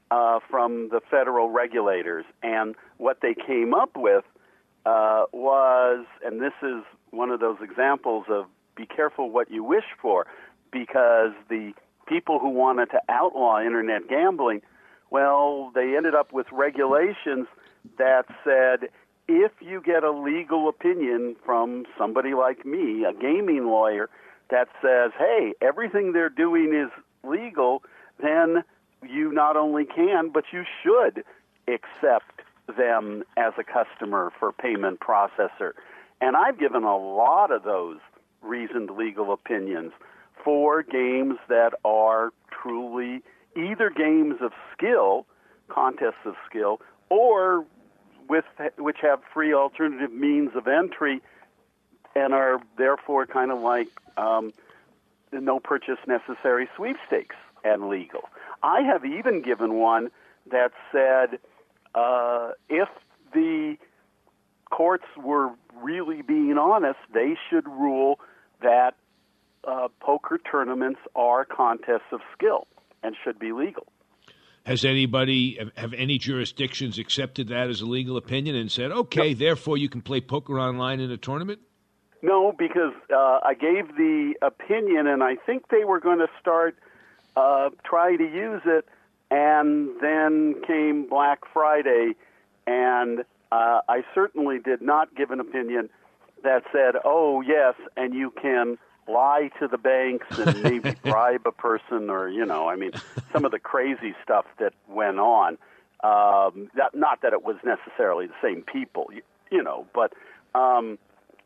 uh, 0.10 0.40
from 0.50 0.90
the 0.90 1.02
federal 1.12 1.50
regulators, 1.50 2.26
and 2.42 2.76
what 2.98 3.20
they 3.22 3.36
came 3.36 3.74
up 3.74 3.92
with 3.96 4.24
uh, 4.86 5.26
was, 5.32 6.06
and 6.24 6.42
this 6.42 6.54
is 6.64 6.84
one 7.16 7.30
of 7.30 7.40
those 7.40 7.58
examples 7.62 8.26
of 8.30 8.46
be 8.76 8.86
careful 8.86 9.30
what 9.30 9.50
you 9.50 9.64
wish 9.64 9.86
for, 10.02 10.28
because 10.72 11.32
the 11.50 11.74
people 12.08 12.40
who 12.40 12.50
wanted 12.50 12.88
to 12.92 13.02
outlaw 13.10 13.60
internet 13.62 14.08
gambling, 14.10 14.62
well, 15.10 15.72
they 15.74 15.96
ended 15.96 16.14
up 16.14 16.34
with 16.34 16.48
regulations 16.52 17.48
that 17.98 18.26
said 18.44 18.90
if 19.28 19.52
you 19.60 19.82
get 19.82 20.04
a 20.04 20.12
legal 20.12 20.70
opinion 20.70 21.36
from 21.46 21.86
somebody 21.98 22.34
like 22.34 22.66
me, 22.66 23.06
a 23.06 23.14
gaming 23.14 23.66
lawyer, 23.66 24.10
that 24.50 24.68
says, 24.82 25.12
hey, 25.18 25.54
everything 25.62 26.12
they're 26.12 26.30
doing 26.30 26.74
is 26.74 26.92
legal, 27.28 27.82
then 28.22 28.64
you 29.08 29.32
not 29.32 29.58
only 29.58 29.86
can, 29.86 30.30
but 30.30 30.44
you 30.52 30.64
should 30.84 31.24
accept 31.68 32.42
them 32.78 33.24
as 33.38 33.54
a 33.58 33.64
customer 33.64 34.32
for 34.40 34.52
payment 34.52 35.00
processor. 35.00 35.74
And 36.22 36.36
I've 36.36 36.60
given 36.60 36.84
a 36.84 36.98
lot 36.98 37.52
of 37.52 37.64
those 37.64 37.98
reasoned 38.42 38.92
legal 38.92 39.34
opinions 39.34 39.92
for 40.44 40.84
games 40.84 41.38
that 41.50 41.74
are 41.84 42.32
truly 42.52 43.22
either 43.56 43.90
games 43.90 44.36
of 44.42 44.52
skill, 44.74 45.26
contests 45.68 46.26
of 46.26 46.36
skill, 46.48 46.82
or 47.10 47.66
with 48.28 48.46
which 48.78 48.98
have 49.02 49.22
free 49.34 49.54
alternative 49.54 50.12
means 50.12 50.52
of 50.56 50.68
entry 50.68 51.22
and 52.16 52.34
are 52.34 52.62
therefore 52.78 53.26
kind 53.26 53.52
of 53.52 53.60
like 53.60 53.88
um, 54.18 54.54
no 55.32 55.60
purchase 55.60 56.00
necessary 56.08 56.68
sweepstakes 56.76 57.36
and 57.64 57.90
legal. 57.90 58.22
I 58.64 58.82
have 58.82 59.06
even 59.06 59.42
given 59.42 59.76
one 59.76 60.12
that 60.52 60.72
said 60.92 61.40
uh, 61.94 62.52
if 62.70 62.90
the 63.34 63.78
courts 64.70 65.06
were 65.18 65.52
really 65.82 66.22
being 66.22 66.58
honest, 66.58 67.00
they 67.14 67.36
should 67.50 67.68
rule 67.68 68.20
that 68.62 68.96
uh, 69.66 69.88
poker 70.00 70.38
tournaments 70.40 71.00
are 71.16 71.46
contests 71.46 72.12
of 72.12 72.22
skill 72.34 72.68
and 73.04 73.16
should 73.24 73.40
be 73.40 73.52
legal. 73.52 73.88
Has 74.66 74.84
anybody, 74.84 75.60
have- 75.78 75.94
any 75.94 76.18
jurisdictions 76.18 76.98
accepted 76.98 77.50
that 77.50 77.70
as 77.70 77.82
a 77.82 77.86
legal 77.86 78.18
opinion 78.18 78.56
and 78.56 78.72
said, 78.72 78.92
okay, 78.92 79.34
therefore 79.34 79.78
you 79.78 79.90
can 79.90 80.02
play 80.02 80.22
poker 80.22 80.60
online 80.60 81.00
in 81.00 81.12
a 81.12 81.18
tournament? 81.18 81.60
No, 82.22 82.52
because 82.52 82.94
uh, 83.14 83.40
I 83.44 83.54
gave 83.54 83.96
the 83.96 84.34
opinion, 84.42 85.06
and 85.06 85.24
I 85.24 85.36
think 85.36 85.68
they 85.68 85.84
were 85.84 86.00
going 86.00 86.18
to 86.18 86.30
start 86.40 86.76
uh, 87.36 87.70
try 87.84 88.16
to 88.16 88.24
use 88.24 88.62
it, 88.66 88.88
and 89.30 89.90
then 90.02 90.56
came 90.66 91.08
Black 91.08 91.42
Friday, 91.54 92.16
and 92.66 93.24
uh, 93.56 93.82
I 93.88 94.04
certainly 94.14 94.60
did 94.60 94.82
not 94.82 95.16
give 95.16 95.32
an 95.32 95.40
opinion 95.40 95.90
that 96.44 96.64
said, 96.74 96.96
"Oh 97.06 97.42
yes, 97.42 97.76
and 97.96 98.14
you 98.14 98.32
can." 98.32 98.78
lie 99.08 99.52
to 99.60 99.68
the 99.68 99.78
banks 99.78 100.26
and 100.40 100.64
maybe 100.64 100.90
bribe 101.04 101.46
a 101.46 101.52
person 101.52 102.10
or 102.10 102.28
you 102.28 102.44
know 102.44 102.68
i 102.68 102.76
mean 102.76 102.90
some 103.32 103.46
of 103.46 103.52
the 103.52 103.60
crazy 103.60 104.16
stuff 104.24 104.46
that 104.58 104.74
went 104.90 105.20
on 105.20 105.60
um 106.04 106.72
that 106.76 106.90
not 106.96 107.22
that 107.22 107.32
it 107.32 107.44
was 107.44 107.56
necessarily 107.64 108.26
the 108.26 108.34
same 108.42 108.64
people 108.64 109.08
you, 109.14 109.22
you 109.52 109.62
know 109.62 109.86
but 109.94 110.12
um 110.56 110.98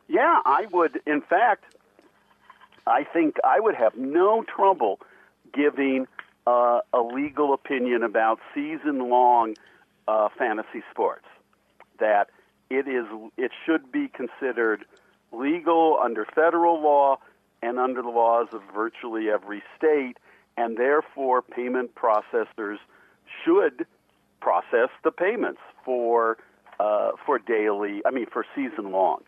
yeah 0.08 0.40
i 0.46 0.68
would 0.72 1.02
in 1.06 1.20
fact 1.20 1.66
i 2.88 3.04
think 3.04 3.36
i 3.44 3.60
would 3.60 3.76
have 3.76 3.94
no 3.98 4.42
trouble 4.44 4.98
giving 5.54 6.08
uh, 6.48 6.80
a 6.94 7.02
legal 7.02 7.54
opinion 7.54 8.04
about 8.04 8.40
season 8.56 9.10
long 9.10 9.54
uh, 10.08 10.30
fantasy 10.38 10.82
sports 10.92 11.26
that 12.00 12.30
it 12.70 12.88
is 12.88 13.06
it 13.38 13.52
should 13.66 13.92
be 13.92 14.08
considered 14.10 14.86
legal 15.32 16.00
under 16.02 16.26
federal 16.26 16.82
law 16.82 17.18
and 17.62 17.80
under 17.80 18.02
the 18.02 18.10
laws 18.10 18.48
of 18.54 18.62
virtually 18.74 19.30
every 19.30 19.62
state, 19.78 20.18
and 20.58 20.78
therefore 20.78 21.42
payment 21.42 21.94
processors 21.96 22.78
should 23.44 23.86
process 24.40 24.90
the 25.04 25.12
payments 25.12 25.62
for 25.84 26.38
uh, 26.80 27.12
for 27.26 27.40
daily. 27.40 28.02
I 28.06 28.12
mean, 28.12 28.28
for 28.32 28.46
season 28.56 28.92
long. 28.92 29.24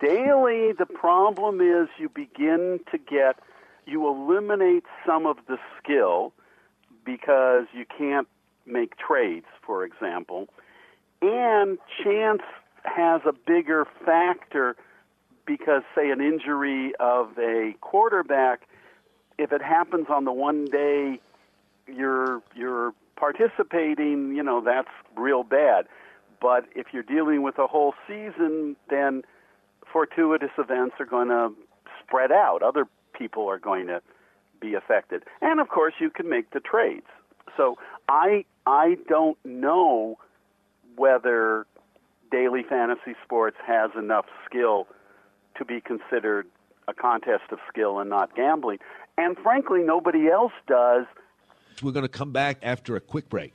Daily, 0.00 0.72
the 0.72 0.86
problem 0.86 1.60
is 1.60 1.88
you 1.98 2.08
begin 2.08 2.80
to 2.90 2.98
get 2.98 3.38
you 3.86 4.08
eliminate 4.08 4.84
some 5.06 5.26
of 5.26 5.36
the 5.46 5.58
skill 5.78 6.32
because 7.04 7.66
you 7.72 7.84
can't 7.86 8.26
make 8.66 8.96
trades, 8.96 9.46
for 9.64 9.84
example, 9.84 10.48
and 11.24 11.78
chance 12.02 12.42
has 12.84 13.22
a 13.26 13.32
bigger 13.32 13.86
factor 14.04 14.76
because, 15.46 15.82
say, 15.94 16.10
an 16.10 16.20
injury 16.20 16.92
of 17.00 17.38
a 17.38 17.74
quarterback, 17.80 18.62
if 19.38 19.52
it 19.52 19.62
happens 19.62 20.06
on 20.08 20.24
the 20.24 20.32
one 20.32 20.66
day 20.66 21.20
you're 21.86 22.42
you're 22.54 22.92
participating, 23.16 24.34
you 24.34 24.42
know 24.42 24.60
that's 24.60 24.88
real 25.16 25.42
bad. 25.42 25.86
But 26.40 26.66
if 26.74 26.88
you're 26.92 27.02
dealing 27.02 27.42
with 27.42 27.58
a 27.58 27.66
whole 27.66 27.94
season, 28.06 28.76
then 28.90 29.22
fortuitous 29.92 30.50
events 30.58 30.96
are 30.98 31.06
going 31.06 31.28
to 31.28 31.52
spread 32.02 32.32
out. 32.32 32.62
Other 32.62 32.86
people 33.18 33.48
are 33.48 33.58
going 33.58 33.86
to 33.86 34.02
be 34.60 34.74
affected, 34.74 35.24
and 35.40 35.60
of 35.60 35.68
course, 35.68 35.94
you 36.00 36.10
can 36.10 36.28
make 36.28 36.50
the 36.50 36.60
trades. 36.60 37.06
So 37.56 37.76
I 38.08 38.44
I 38.66 38.96
don't 39.08 39.38
know 39.44 40.18
whether 40.96 41.66
daily 42.30 42.62
fantasy 42.68 43.14
sports 43.24 43.56
has 43.66 43.90
enough 43.98 44.26
skill 44.44 44.86
to 45.56 45.64
be 45.64 45.80
considered 45.80 46.46
a 46.88 46.94
contest 46.94 47.44
of 47.50 47.58
skill 47.68 47.98
and 47.98 48.10
not 48.10 48.34
gambling. 48.34 48.78
And 49.16 49.36
frankly, 49.38 49.82
nobody 49.82 50.28
else 50.28 50.52
does. 50.66 51.06
We're 51.82 51.92
going 51.92 52.04
to 52.04 52.08
come 52.08 52.32
back 52.32 52.58
after 52.62 52.96
a 52.96 53.00
quick 53.00 53.28
break. 53.28 53.54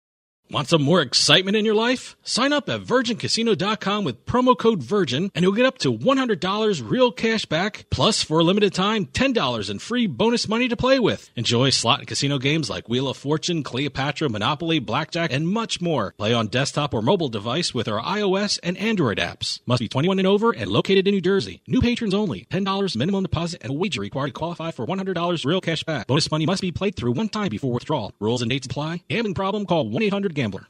Want 0.51 0.67
some 0.67 0.81
more 0.81 0.99
excitement 0.99 1.55
in 1.55 1.63
your 1.63 1.75
life? 1.75 2.17
Sign 2.23 2.53
up 2.53 2.69
at 2.69 2.81
VirginCasino.com 2.81 4.03
with 4.03 4.25
promo 4.25 4.57
code 4.57 4.81
VIRGIN 4.81 5.29
and 5.35 5.43
you'll 5.43 5.51
get 5.51 5.67
up 5.67 5.77
to 5.79 5.95
$100 5.95 6.89
real 6.89 7.11
cash 7.11 7.45
back, 7.45 7.85
plus 7.91 8.23
for 8.23 8.39
a 8.39 8.43
limited 8.43 8.73
time, 8.73 9.05
$10 9.05 9.69
in 9.69 9.77
free 9.77 10.07
bonus 10.07 10.49
money 10.49 10.67
to 10.67 10.75
play 10.75 10.97
with. 10.97 11.29
Enjoy 11.35 11.69
slot 11.69 11.99
and 11.99 12.07
casino 12.07 12.39
games 12.39 12.67
like 12.67 12.89
Wheel 12.89 13.07
of 13.07 13.15
Fortune, 13.15 13.61
Cleopatra, 13.61 14.27
Monopoly, 14.27 14.79
Blackjack, 14.79 15.31
and 15.31 15.47
much 15.47 15.81
more. 15.81 16.15
Play 16.17 16.33
on 16.33 16.47
desktop 16.47 16.95
or 16.95 17.03
mobile 17.03 17.29
device 17.29 17.71
with 17.75 17.87
our 17.87 18.01
iOS 18.01 18.57
and 18.63 18.75
Android 18.79 19.19
apps. 19.19 19.59
Must 19.67 19.79
be 19.81 19.87
21 19.87 20.17
and 20.17 20.27
over 20.27 20.49
and 20.49 20.71
located 20.71 21.07
in 21.07 21.13
New 21.13 21.21
Jersey. 21.21 21.61
New 21.67 21.79
patrons 21.79 22.15
only. 22.15 22.45
$10 22.45 22.95
minimum 22.95 23.21
deposit 23.21 23.61
and 23.61 23.69
a 23.69 23.75
wager 23.75 24.01
required 24.01 24.29
to 24.29 24.33
qualify 24.33 24.71
for 24.71 24.87
$100 24.87 25.45
real 25.45 25.61
cash 25.61 25.83
back. 25.83 26.07
Bonus 26.07 26.31
money 26.31 26.47
must 26.47 26.63
be 26.63 26.71
played 26.71 26.95
through 26.95 27.11
one 27.11 27.29
time 27.29 27.49
before 27.49 27.71
withdrawal. 27.71 28.13
Rules 28.19 28.41
and 28.41 28.49
dates 28.49 28.65
apply. 28.65 29.03
Gambling 29.09 29.35
problem? 29.35 29.67
Call 29.67 29.85
1-800 29.85 30.38
Gambler. 30.39 30.67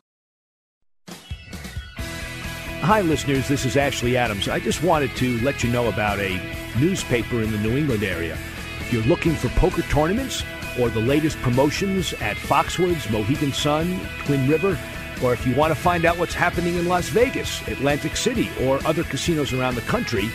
Hi, 2.81 3.01
listeners. 3.01 3.47
This 3.47 3.65
is 3.65 3.77
Ashley 3.77 4.17
Adams. 4.17 4.49
I 4.49 4.59
just 4.59 4.81
wanted 4.81 5.15
to 5.17 5.39
let 5.41 5.63
you 5.63 5.69
know 5.69 5.89
about 5.89 6.17
a 6.17 6.41
newspaper 6.79 7.43
in 7.43 7.51
the 7.51 7.59
New 7.59 7.77
England 7.77 8.03
area. 8.03 8.35
If 8.79 8.91
you're 8.91 9.03
looking 9.03 9.35
for 9.35 9.49
poker 9.49 9.83
tournaments 9.83 10.43
or 10.79 10.89
the 10.89 10.99
latest 10.99 11.37
promotions 11.43 12.13
at 12.13 12.35
Foxwoods, 12.35 13.11
Mohegan 13.11 13.53
Sun, 13.53 13.99
Twin 14.25 14.49
River, 14.49 14.75
or 15.21 15.33
if 15.33 15.45
you 15.45 15.53
want 15.53 15.71
to 15.71 15.79
find 15.79 16.03
out 16.03 16.17
what's 16.17 16.33
happening 16.33 16.73
in 16.73 16.87
Las 16.87 17.09
Vegas, 17.09 17.61
Atlantic 17.67 18.17
City, 18.17 18.49
or 18.61 18.83
other 18.87 19.03
casinos 19.03 19.53
around 19.53 19.75
the 19.75 19.81
country, 19.81 20.27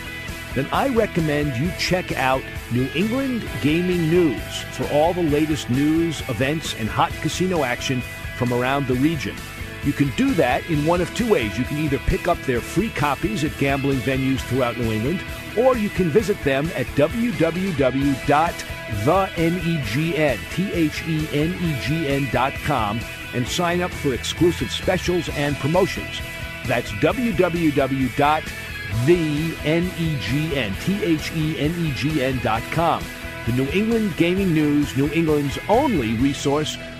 then 0.53 0.65
I 0.71 0.87
recommend 0.95 1.57
you 1.57 1.69
check 1.77 2.13
out 2.13 2.41
New 2.71 2.87
England 2.95 3.43
Gaming 3.61 4.09
News 4.09 4.61
for 4.71 4.85
all 4.93 5.13
the 5.13 5.23
latest 5.23 5.69
news, 5.69 6.21
events, 6.29 6.73
and 6.75 6.87
hot 6.87 7.11
casino 7.21 7.65
action 7.65 8.01
from 8.35 8.53
around 8.53 8.87
the 8.87 8.95
region. 8.95 9.35
You 9.83 9.93
can 9.93 10.09
do 10.17 10.33
that 10.33 10.67
in 10.69 10.85
one 10.85 10.99
of 10.99 11.13
two 11.15 11.31
ways. 11.31 11.57
You 11.57 11.63
can 11.63 11.77
either 11.77 11.99
pick 11.99 12.27
up 12.27 12.41
their 12.41 12.59
free 12.59 12.89
copies 12.89 13.43
at 13.43 13.55
gambling 13.59 13.99
venues 13.99 14.39
throughout 14.39 14.77
New 14.77 14.91
England, 14.91 15.23
or 15.57 15.77
you 15.77 15.89
can 15.89 16.09
visit 16.09 16.41
them 16.43 16.69
at 16.75 16.87
www.thenegn, 16.87 17.83
and 23.35 23.47
sign 23.47 23.81
up 23.81 23.91
for 23.91 24.13
exclusive 24.13 24.71
specials 24.71 25.29
and 25.29 25.55
promotions. 25.57 26.21
That's 26.65 26.91
the 29.05 29.55
N 29.65 29.91
E 29.99 30.17
G 30.21 30.55
N 30.55 30.73
T 30.81 31.03
H 31.03 31.31
E 31.35 31.59
N 31.59 31.75
E 31.77 31.91
G 31.93 32.23
N 32.23 32.39
dot 32.41 32.63
com. 32.71 33.03
The 33.45 33.51
New 33.51 33.67
England 33.69 34.15
Gaming 34.17 34.53
News, 34.53 34.95
New 34.97 35.11
England's 35.11 35.59
only 35.69 36.15
resource 36.15 36.77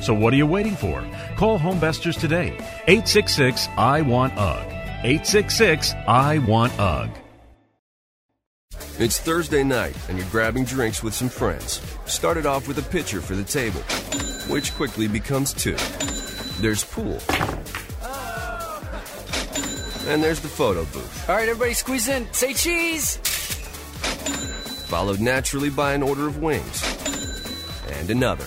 So 0.00 0.14
what 0.14 0.32
are 0.32 0.36
you 0.36 0.46
waiting 0.46 0.76
for? 0.76 1.04
Call 1.36 1.58
Homevestors 1.58 2.18
today. 2.18 2.56
866 2.86 3.68
I 3.76 4.02
Want 4.02 4.32
UGG. 4.38 4.68
866 5.04 5.94
I 6.06 6.38
Want 6.38 6.78
UGG. 6.78 7.10
It's 8.98 9.20
Thursday 9.20 9.62
night, 9.62 9.96
and 10.08 10.18
you're 10.18 10.26
grabbing 10.28 10.64
drinks 10.64 11.02
with 11.02 11.14
some 11.14 11.28
friends. 11.28 11.80
Started 12.06 12.46
off 12.46 12.66
with 12.66 12.78
a 12.78 12.82
pitcher 12.82 13.20
for 13.20 13.36
the 13.36 13.44
table, 13.44 13.80
which 14.52 14.74
quickly 14.74 15.06
becomes 15.06 15.52
two. 15.52 15.76
There's 16.60 16.84
pool. 16.84 17.20
And 20.08 20.22
there's 20.22 20.40
the 20.40 20.48
photo 20.48 20.84
booth. 20.86 21.28
All 21.28 21.36
right, 21.36 21.48
everybody 21.48 21.74
squeeze 21.74 22.08
in. 22.08 22.26
Say 22.32 22.54
cheese. 22.54 23.18
Followed 24.86 25.20
naturally 25.20 25.70
by 25.70 25.92
an 25.92 26.02
order 26.02 26.26
of 26.26 26.38
wings. 26.38 26.82
And 27.98 28.10
another. 28.10 28.46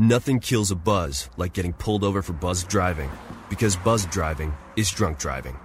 Nothing 0.00 0.38
kills 0.38 0.70
a 0.70 0.76
buzz 0.76 1.28
like 1.38 1.52
getting 1.52 1.72
pulled 1.72 2.04
over 2.04 2.22
for 2.22 2.32
buzz 2.32 2.62
driving, 2.62 3.10
because 3.50 3.74
buzz 3.74 4.06
driving 4.06 4.54
is 4.76 4.88
drunk 4.92 5.18
driving. 5.18 5.58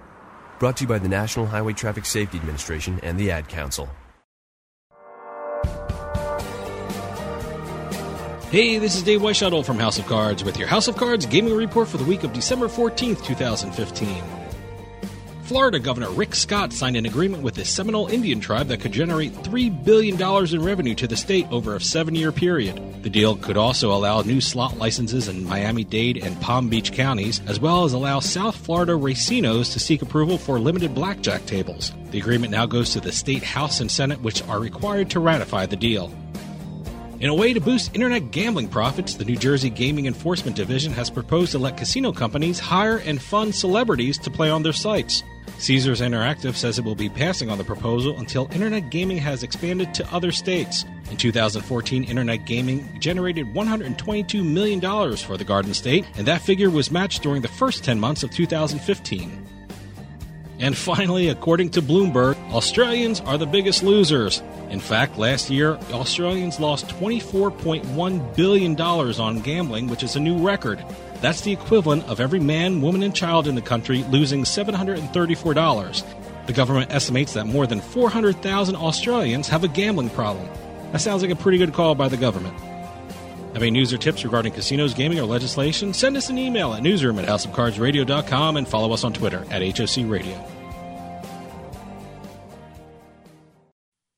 Brought 0.58 0.76
to 0.78 0.84
you 0.84 0.88
by 0.88 0.98
the 0.98 1.08
National 1.08 1.46
Highway 1.46 1.72
Traffic 1.72 2.04
Safety 2.04 2.38
Administration 2.38 2.98
and 3.04 3.16
the 3.16 3.30
Ad 3.30 3.48
Council. 3.48 3.88
Hey, 8.50 8.78
this 8.78 8.96
is 8.96 9.04
Dave 9.04 9.20
Weishuttle 9.20 9.64
from 9.64 9.78
House 9.78 10.00
of 10.00 10.06
Cards 10.06 10.42
with 10.42 10.58
your 10.58 10.66
House 10.66 10.88
of 10.88 10.96
Cards 10.96 11.26
gaming 11.26 11.54
report 11.54 11.86
for 11.86 11.98
the 11.98 12.04
week 12.04 12.24
of 12.24 12.32
December 12.32 12.66
14th, 12.66 13.24
2015. 13.24 14.43
Florida 15.44 15.78
Governor 15.78 16.08
Rick 16.08 16.34
Scott 16.34 16.72
signed 16.72 16.96
an 16.96 17.04
agreement 17.04 17.42
with 17.42 17.54
the 17.54 17.66
Seminole 17.66 18.06
Indian 18.06 18.40
tribe 18.40 18.68
that 18.68 18.80
could 18.80 18.92
generate 18.92 19.34
$3 19.34 19.84
billion 19.84 20.18
in 20.54 20.64
revenue 20.64 20.94
to 20.94 21.06
the 21.06 21.18
state 21.18 21.46
over 21.50 21.76
a 21.76 21.80
seven 21.80 22.14
year 22.14 22.32
period. 22.32 23.02
The 23.02 23.10
deal 23.10 23.36
could 23.36 23.58
also 23.58 23.92
allow 23.92 24.22
new 24.22 24.40
slot 24.40 24.78
licenses 24.78 25.28
in 25.28 25.44
Miami 25.44 25.84
Dade 25.84 26.16
and 26.16 26.40
Palm 26.40 26.70
Beach 26.70 26.92
counties, 26.92 27.42
as 27.46 27.60
well 27.60 27.84
as 27.84 27.92
allow 27.92 28.20
South 28.20 28.56
Florida 28.56 28.92
racinos 28.92 29.74
to 29.74 29.78
seek 29.78 30.00
approval 30.00 30.38
for 30.38 30.58
limited 30.58 30.94
blackjack 30.94 31.44
tables. 31.44 31.92
The 32.10 32.18
agreement 32.18 32.50
now 32.50 32.64
goes 32.64 32.94
to 32.94 33.00
the 33.00 33.12
state 33.12 33.42
House 33.42 33.80
and 33.80 33.90
Senate, 33.90 34.22
which 34.22 34.42
are 34.44 34.58
required 34.58 35.10
to 35.10 35.20
ratify 35.20 35.66
the 35.66 35.76
deal. 35.76 36.10
In 37.20 37.28
a 37.28 37.34
way 37.34 37.52
to 37.52 37.60
boost 37.60 37.94
internet 37.94 38.30
gambling 38.30 38.68
profits, 38.68 39.14
the 39.14 39.26
New 39.26 39.36
Jersey 39.36 39.68
Gaming 39.68 40.06
Enforcement 40.06 40.56
Division 40.56 40.92
has 40.94 41.10
proposed 41.10 41.52
to 41.52 41.58
let 41.58 41.76
casino 41.76 42.12
companies 42.12 42.58
hire 42.58 42.96
and 42.96 43.20
fund 43.20 43.54
celebrities 43.54 44.16
to 44.18 44.30
play 44.30 44.48
on 44.48 44.62
their 44.62 44.72
sites. 44.72 45.22
Caesars 45.58 46.00
Interactive 46.00 46.54
says 46.56 46.78
it 46.78 46.84
will 46.84 46.94
be 46.94 47.08
passing 47.08 47.48
on 47.48 47.58
the 47.58 47.64
proposal 47.64 48.18
until 48.18 48.50
internet 48.52 48.90
gaming 48.90 49.18
has 49.18 49.42
expanded 49.42 49.94
to 49.94 50.12
other 50.12 50.30
states. 50.32 50.84
In 51.10 51.16
2014, 51.16 52.04
internet 52.04 52.44
gaming 52.44 52.98
generated 53.00 53.46
$122 53.54 54.44
million 54.44 54.80
for 55.16 55.36
the 55.36 55.44
Garden 55.44 55.72
State, 55.72 56.04
and 56.16 56.26
that 56.26 56.42
figure 56.42 56.70
was 56.70 56.90
matched 56.90 57.22
during 57.22 57.40
the 57.40 57.48
first 57.48 57.84
10 57.84 57.98
months 57.98 58.22
of 58.22 58.30
2015. 58.30 59.46
And 60.58 60.76
finally, 60.76 61.28
according 61.28 61.70
to 61.70 61.82
Bloomberg, 61.82 62.36
Australians 62.52 63.20
are 63.20 63.36
the 63.36 63.46
biggest 63.46 63.82
losers. 63.82 64.40
In 64.70 64.80
fact, 64.80 65.18
last 65.18 65.50
year, 65.50 65.74
Australians 65.90 66.60
lost 66.60 66.86
$24.1 66.88 68.36
billion 68.36 68.80
on 68.80 69.40
gambling, 69.40 69.88
which 69.88 70.02
is 70.02 70.16
a 70.16 70.20
new 70.20 70.38
record. 70.38 70.84
That's 71.24 71.40
the 71.40 71.52
equivalent 71.52 72.04
of 72.04 72.20
every 72.20 72.38
man, 72.38 72.82
woman, 72.82 73.02
and 73.02 73.16
child 73.16 73.48
in 73.48 73.54
the 73.54 73.62
country 73.62 74.02
losing 74.10 74.42
$734. 74.42 76.04
The 76.46 76.52
government 76.52 76.92
estimates 76.92 77.32
that 77.32 77.46
more 77.46 77.66
than 77.66 77.80
400,000 77.80 78.76
Australians 78.76 79.48
have 79.48 79.64
a 79.64 79.68
gambling 79.68 80.10
problem. 80.10 80.46
That 80.92 81.00
sounds 81.00 81.22
like 81.22 81.30
a 81.30 81.36
pretty 81.36 81.56
good 81.56 81.72
call 81.72 81.94
by 81.94 82.08
the 82.08 82.18
government. 82.18 82.60
Have 83.54 83.62
any 83.62 83.70
news 83.70 83.90
or 83.90 83.96
tips 83.96 84.22
regarding 84.22 84.52
casinos, 84.52 84.92
gaming, 84.92 85.18
or 85.18 85.24
legislation? 85.24 85.94
Send 85.94 86.18
us 86.18 86.28
an 86.28 86.36
email 86.36 86.74
at 86.74 86.82
newsroom 86.82 87.18
at 87.18 87.24
houseofcardsradio.com 87.24 88.58
and 88.58 88.68
follow 88.68 88.92
us 88.92 89.02
on 89.02 89.14
Twitter 89.14 89.46
at 89.50 89.62
HOC 89.62 90.04
Radio. 90.04 90.53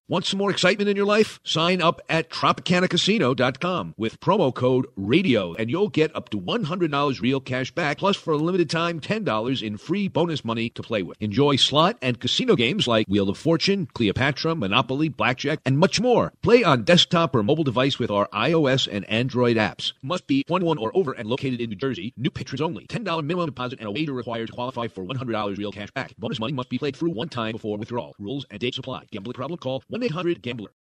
Want 0.09 0.25
some 0.25 0.39
more 0.39 0.53
excitement 0.53 0.89
in 0.89 0.95
your 0.95 1.05
life? 1.05 1.41
Sign 1.43 1.83
up 1.83 2.01
at 2.09 2.31
TropicanaCasino.com 2.31 3.95
with 3.97 4.21
promo 4.21 4.55
code 4.55 4.87
RADIO 4.97 5.57
and 5.59 5.69
you'll 5.69 5.89
get 5.89 6.15
up 6.15 6.29
to 6.29 6.41
$100 6.41 7.21
real 7.21 7.41
cash 7.41 7.73
back 7.73 7.99
plus 7.99 8.15
for 8.15 8.33
a 8.33 8.37
limited 8.37 8.71
time 8.71 9.01
$10 9.01 9.63
in 9.67 9.77
free 9.77 10.07
bonus 10.07 10.45
money 10.45 10.71
to 10.71 10.83
play 10.85 11.03
with. 11.03 11.21
Enjoy 11.21 11.57
slot 11.57 11.99
and 12.01 12.21
casino 12.21 12.55
games 12.55 12.87
like 12.87 13.09
Wheel 13.09 13.29
of 13.29 13.37
Fortune, 13.37 13.89
Cleopatra, 13.95 14.55
Monopoly, 14.55 15.09
Blackjack, 15.09 15.59
and 15.67 15.77
much 15.77 16.01
more. 16.01 16.33
Play 16.41 16.63
on 16.63 16.85
desktop 16.85 17.35
or 17.35 17.43
mobile 17.43 17.65
device 17.65 17.99
with 17.99 18.13
our 18.13 18.29
iOS 18.29 18.87
and 18.89 19.05
Android 19.11 19.57
apps. 19.57 19.93
Must 20.05 20.29
be 20.29 20.45
21 20.45 20.79
or 20.79 20.97
over 20.97 21.15
and 21.15 21.29
located 21.29 21.61
in 21.61 21.71
New 21.71 21.77
Jersey. 21.77 22.15
New 22.17 22.31
patrons 22.31 22.61
only. 22.61 22.87
$10 22.87 23.25
minimum 23.25 23.47
deposit 23.47 23.81
and 23.81 23.89
a 23.89 23.91
wager 23.91 24.13
required 24.13 24.47
to 24.47 24.53
qualify 24.53 24.87
for 24.87 25.05
$100 25.05 25.59
real 25.59 25.73
cash 25.73 25.91
back. 25.91 26.17
Bonus 26.17 26.39
money 26.39 26.53
must 26.53 26.71
be 26.71 26.79
played 26.79 26.95
through 26.95 27.11
one 27.11 27.29
time 27.29 27.51
before 27.51 27.77
withdrawal. 27.77 28.15
Rules 28.21 28.47
and 28.53 28.61
dates 28.61 28.79
apply. 28.79 29.07
Gambling 29.11 29.35
problem? 29.35 29.59
Call 29.59 29.83
1 29.97 30.03
800 30.03 30.43
Gambler. 30.43 30.73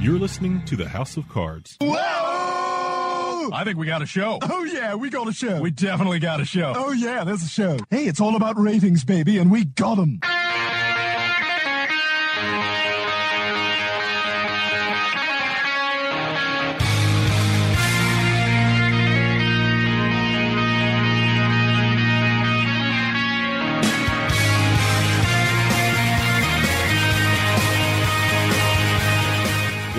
You're 0.00 0.20
listening 0.20 0.64
to 0.66 0.76
the 0.76 0.88
House 0.88 1.16
of 1.16 1.28
Cards. 1.28 1.76
Whoa! 1.80 3.50
I 3.52 3.62
think 3.64 3.76
we 3.76 3.86
got 3.86 4.02
a 4.02 4.06
show. 4.06 4.38
Oh, 4.40 4.62
yeah, 4.62 4.94
we 4.94 5.10
got 5.10 5.26
a 5.26 5.32
show. 5.32 5.60
We 5.60 5.72
definitely 5.72 6.20
got 6.20 6.40
a 6.40 6.44
show. 6.44 6.72
Oh, 6.76 6.92
yeah, 6.92 7.24
there's 7.24 7.42
a 7.42 7.48
show. 7.48 7.78
Hey, 7.90 8.06
it's 8.06 8.20
all 8.20 8.36
about 8.36 8.56
ratings, 8.56 9.04
baby, 9.04 9.38
and 9.38 9.50
we 9.50 9.64
got 9.64 9.96
them. 9.96 10.20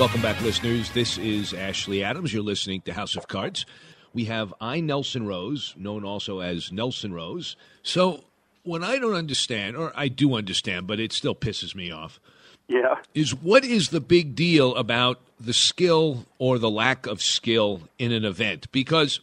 Welcome 0.04 0.22
back, 0.22 0.42
listeners. 0.42 0.92
This 0.92 1.18
is 1.18 1.54
Ashley 1.54 2.04
Adams. 2.04 2.34
You're 2.34 2.44
listening 2.44 2.82
to 2.82 2.92
House 2.92 3.16
of 3.16 3.30
Cards. 3.30 3.66
We 4.13 4.26
have 4.26 4.54
I, 4.60 4.82
Nelson 4.82 5.26
Rose, 5.26 5.74
known 5.78 6.04
also 6.04 6.42
as 6.42 6.74
Nelson 6.74 7.13
Rose. 7.13 7.56
So, 7.84 8.26
when 8.63 8.84
I 8.84 9.00
don't 9.00 9.13
understand, 9.13 9.78
or 9.78 9.94
I 9.96 10.10
do 10.10 10.36
understand, 10.36 10.88
but 10.88 11.00
it 11.00 11.13
still 11.13 11.34
pisses 11.34 11.74
me 11.74 11.89
off, 11.89 12.20
Yeah. 12.68 12.96
Is 13.13 13.34
what 13.34 13.63
is 13.63 13.92
the 13.92 14.02
big 14.02 14.36
deal 14.36 14.76
about 14.76 15.22
the 15.39 15.54
skill 15.54 16.26
or 16.38 16.60
the 16.60 16.70
lack 16.70 17.08
of 17.08 17.22
skill 17.22 17.84
in 17.98 18.12
an 18.12 18.26
event? 18.26 18.70
Because 18.74 19.22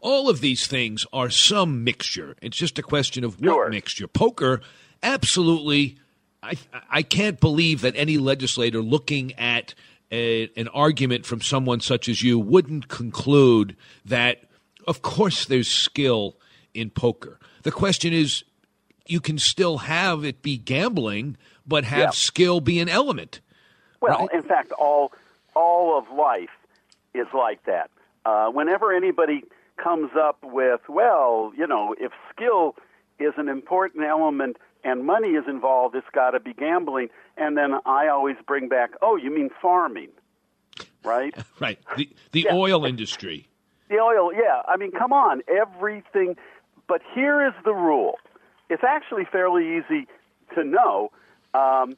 all 0.00 0.30
of 0.30 0.40
these 0.40 0.68
things 0.68 1.04
are 1.12 1.28
some 1.28 1.82
mixture. 1.82 2.36
It's 2.40 2.56
just 2.56 2.78
a 2.78 2.82
question 2.82 3.24
of 3.24 3.40
what 3.40 3.70
mixture. 3.70 4.06
Poker, 4.06 4.60
absolutely. 5.02 5.96
I 6.42 6.54
I 6.90 7.02
can't 7.02 7.40
believe 7.40 7.80
that 7.80 7.94
any 7.96 8.18
legislator 8.18 8.80
looking 8.82 9.32
at 9.34 9.74
a, 10.10 10.48
an 10.56 10.68
argument 10.68 11.26
from 11.26 11.40
someone 11.40 11.80
such 11.80 12.08
as 12.08 12.22
you 12.22 12.38
wouldn't 12.38 12.88
conclude 12.88 13.76
that, 14.04 14.44
of 14.86 15.02
course, 15.02 15.44
there's 15.46 15.68
skill 15.68 16.36
in 16.74 16.90
poker. 16.90 17.38
The 17.62 17.72
question 17.72 18.12
is, 18.12 18.44
you 19.06 19.20
can 19.20 19.38
still 19.38 19.78
have 19.78 20.24
it 20.24 20.42
be 20.42 20.56
gambling, 20.58 21.36
but 21.66 21.84
have 21.84 21.98
Yeah. 21.98 22.10
skill 22.10 22.60
be 22.60 22.78
an 22.80 22.88
element. 22.88 23.40
Well, 24.00 24.28
in 24.32 24.42
fact, 24.42 24.72
all 24.72 25.12
all 25.54 25.98
of 25.98 26.04
life 26.16 26.50
is 27.14 27.26
like 27.34 27.64
that. 27.64 27.90
Uh, 28.24 28.48
whenever 28.50 28.92
anybody 28.92 29.42
comes 29.76 30.10
up 30.16 30.38
with, 30.42 30.80
well, 30.88 31.52
you 31.56 31.66
know, 31.66 31.94
if 31.98 32.12
skill 32.32 32.76
is 33.18 33.32
an 33.36 33.48
important 33.48 34.04
element 34.04 34.56
and 34.86 35.04
money 35.04 35.30
is 35.30 35.44
involved, 35.48 35.96
it's 35.96 36.06
got 36.12 36.30
to 36.30 36.40
be 36.40 36.54
gambling. 36.54 37.08
And 37.36 37.58
then 37.58 37.74
I 37.84 38.06
always 38.06 38.36
bring 38.46 38.68
back, 38.68 38.92
oh, 39.02 39.16
you 39.16 39.34
mean 39.34 39.50
farming, 39.60 40.10
right? 41.04 41.34
Right. 41.60 41.78
The 41.96 42.08
the 42.32 42.48
oil 42.50 42.86
industry. 42.86 43.48
The 43.88 43.96
oil, 43.96 44.32
yeah. 44.32 44.62
I 44.66 44.76
mean, 44.76 44.92
come 44.92 45.12
on, 45.12 45.42
everything. 45.48 46.36
But 46.88 47.02
here 47.14 47.44
is 47.46 47.52
the 47.64 47.74
rule. 47.74 48.18
It's 48.70 48.84
actually 48.84 49.24
fairly 49.30 49.78
easy 49.78 50.06
to 50.54 50.64
know. 50.64 51.10
Um, 51.52 51.96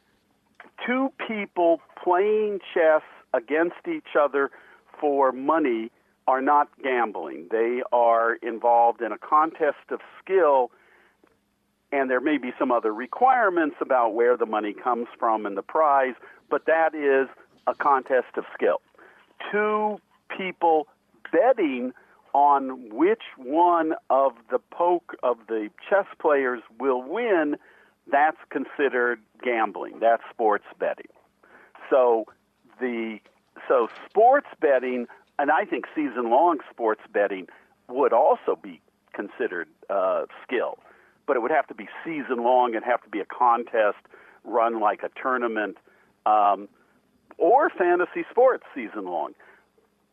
two 0.86 1.12
people 1.26 1.80
playing 2.02 2.60
chess 2.72 3.02
against 3.34 3.86
each 3.86 4.16
other 4.18 4.50
for 4.98 5.32
money 5.32 5.90
are 6.26 6.40
not 6.42 6.68
gambling. 6.82 7.48
They 7.50 7.82
are 7.92 8.34
involved 8.36 9.02
in 9.02 9.12
a 9.12 9.18
contest 9.18 9.90
of 9.90 10.00
skill, 10.22 10.70
and 11.92 12.10
there 12.10 12.20
may 12.20 12.38
be 12.38 12.52
some 12.58 12.70
other 12.70 12.92
requirements 12.92 13.76
about 13.80 14.14
where 14.14 14.36
the 14.36 14.46
money 14.46 14.72
comes 14.72 15.06
from 15.18 15.46
and 15.46 15.56
the 15.56 15.62
prize, 15.62 16.14
but 16.50 16.66
that 16.66 16.94
is 16.94 17.28
a 17.66 17.74
contest 17.74 18.36
of 18.36 18.44
skill. 18.54 18.80
Two 19.50 19.98
people 20.36 20.86
betting 21.32 21.92
on 22.34 22.90
which 22.90 23.22
one 23.36 23.94
of 24.10 24.32
the 24.50 24.58
poke 24.58 25.14
of 25.22 25.38
the 25.48 25.70
chess 25.88 26.06
players 26.20 26.60
will 26.78 27.02
win, 27.02 27.56
that's 28.10 28.38
considered 28.50 29.20
gambling. 29.42 29.98
That's 30.00 30.22
sports 30.30 30.64
betting. 30.78 31.10
So 31.90 32.26
the 32.80 33.18
so 33.66 33.88
sports 34.08 34.46
betting, 34.60 35.06
and 35.38 35.50
I 35.50 35.64
think 35.64 35.86
season 35.94 36.30
long 36.30 36.58
sports 36.70 37.02
betting 37.12 37.48
would 37.88 38.12
also 38.12 38.58
be 38.60 38.80
considered 39.12 39.68
uh, 39.90 40.26
skill, 40.42 40.78
but 41.28 41.36
it 41.36 41.40
would 41.40 41.52
have 41.52 41.68
to 41.68 41.74
be 41.74 41.86
season 42.04 42.42
long. 42.42 42.70
It'd 42.70 42.82
have 42.82 43.02
to 43.04 43.10
be 43.10 43.20
a 43.20 43.26
contest 43.26 43.98
run 44.42 44.80
like 44.80 45.02
a 45.04 45.10
tournament, 45.20 45.76
um, 46.26 46.68
or 47.36 47.70
fantasy 47.70 48.24
sports 48.30 48.64
season 48.74 49.04
long. 49.04 49.34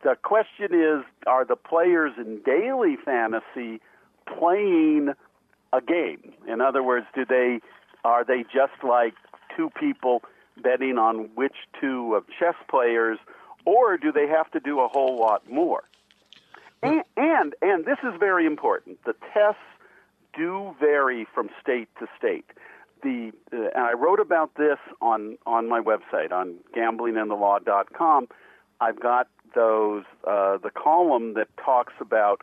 The 0.04 0.15
question 0.21 0.73
is, 0.73 1.04
are 1.25 1.45
the 1.45 1.56
players 1.56 2.12
in 2.17 2.41
daily 2.45 2.97
fantasy 3.04 3.82
playing 4.38 5.13
a 5.73 5.82
game? 5.82 6.34
In 6.47 6.62
other 6.62 6.84
words, 6.84 7.08
do 7.15 7.25
they 7.25 7.62
are 8.04 8.23
they 8.23 8.43
just 8.43 8.84
like 8.84 9.15
two 9.56 9.71
people 9.80 10.21
betting 10.62 10.97
on 10.97 11.30
which 11.34 11.56
two 11.82 12.13
of 12.13 12.25
chess 12.38 12.56
players, 12.69 13.17
or 13.65 13.97
do 13.97 14.12
they 14.12 14.28
have 14.28 14.51
to 14.51 14.60
do 14.60 14.82
a 14.82 14.88
whole 14.88 15.17
lot 15.17 15.49
more? 15.49 15.84
And 16.84 17.04
and, 17.15 17.56
and 17.62 17.86
this 17.86 17.97
is 18.04 18.13
very 18.19 18.45
important. 18.45 19.04
The 19.06 19.15
tests 19.34 19.62
do 20.36 20.76
vary 20.80 21.28
from 21.34 21.50
state 21.62 21.89
to 22.00 22.08
state. 22.17 22.45
The 23.04 23.32
uh, 23.54 23.69
and 23.76 23.86
I 23.86 23.93
wrote 23.93 24.19
about 24.19 24.56
this 24.56 24.78
on 25.02 25.38
on 25.45 25.67
my 25.67 25.80
website 25.80 26.32
on 26.32 26.56
gamblingandthelaw.com. 26.76 28.28
I've 28.82 29.00
got 29.00 29.28
those 29.54 30.04
uh, 30.26 30.58
the 30.58 30.71
column 30.71 31.34
that 31.36 31.48
talks 31.63 31.93
about. 32.00 32.41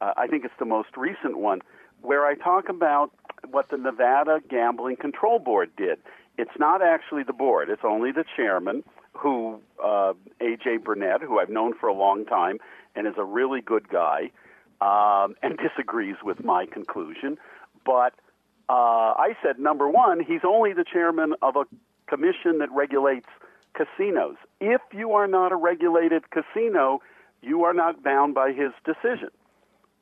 Uh, 0.00 0.12
I 0.16 0.26
think 0.26 0.44
it's 0.44 0.54
the 0.58 0.64
most 0.64 0.96
recent 0.96 1.38
one 1.38 1.60
where 2.02 2.26
I 2.26 2.34
talk 2.34 2.68
about 2.68 3.10
what 3.50 3.70
the 3.70 3.76
Nevada 3.76 4.40
Gambling 4.48 4.96
Control 4.96 5.38
Board 5.38 5.70
did. 5.76 5.98
It's 6.36 6.58
not 6.58 6.82
actually 6.82 7.22
the 7.22 7.32
board; 7.32 7.70
it's 7.70 7.84
only 7.84 8.12
the 8.12 8.24
chairman, 8.36 8.82
who 9.12 9.60
uh, 9.82 10.12
AG 10.40 10.76
Burnett, 10.84 11.22
who 11.22 11.38
I've 11.38 11.50
known 11.50 11.74
for 11.74 11.88
a 11.88 11.94
long 11.94 12.24
time 12.24 12.58
and 12.94 13.06
is 13.06 13.14
a 13.16 13.24
really 13.24 13.60
good 13.60 13.88
guy, 13.88 14.30
um, 14.80 15.34
and 15.42 15.58
disagrees 15.58 16.16
with 16.22 16.44
my 16.44 16.66
conclusion. 16.66 17.38
But 17.84 18.14
uh, 18.68 19.14
I 19.16 19.36
said, 19.42 19.58
number 19.58 19.88
one, 19.88 20.20
he's 20.20 20.40
only 20.44 20.72
the 20.72 20.84
chairman 20.84 21.34
of 21.42 21.56
a 21.56 21.64
commission 22.06 22.58
that 22.58 22.70
regulates 22.72 23.28
casinos. 23.74 24.36
If 24.60 24.80
you 24.92 25.12
are 25.12 25.26
not 25.26 25.52
a 25.52 25.56
regulated 25.56 26.24
casino, 26.30 27.00
you 27.42 27.64
are 27.64 27.74
not 27.74 28.02
bound 28.02 28.34
by 28.34 28.52
his 28.52 28.72
decision. 28.84 29.30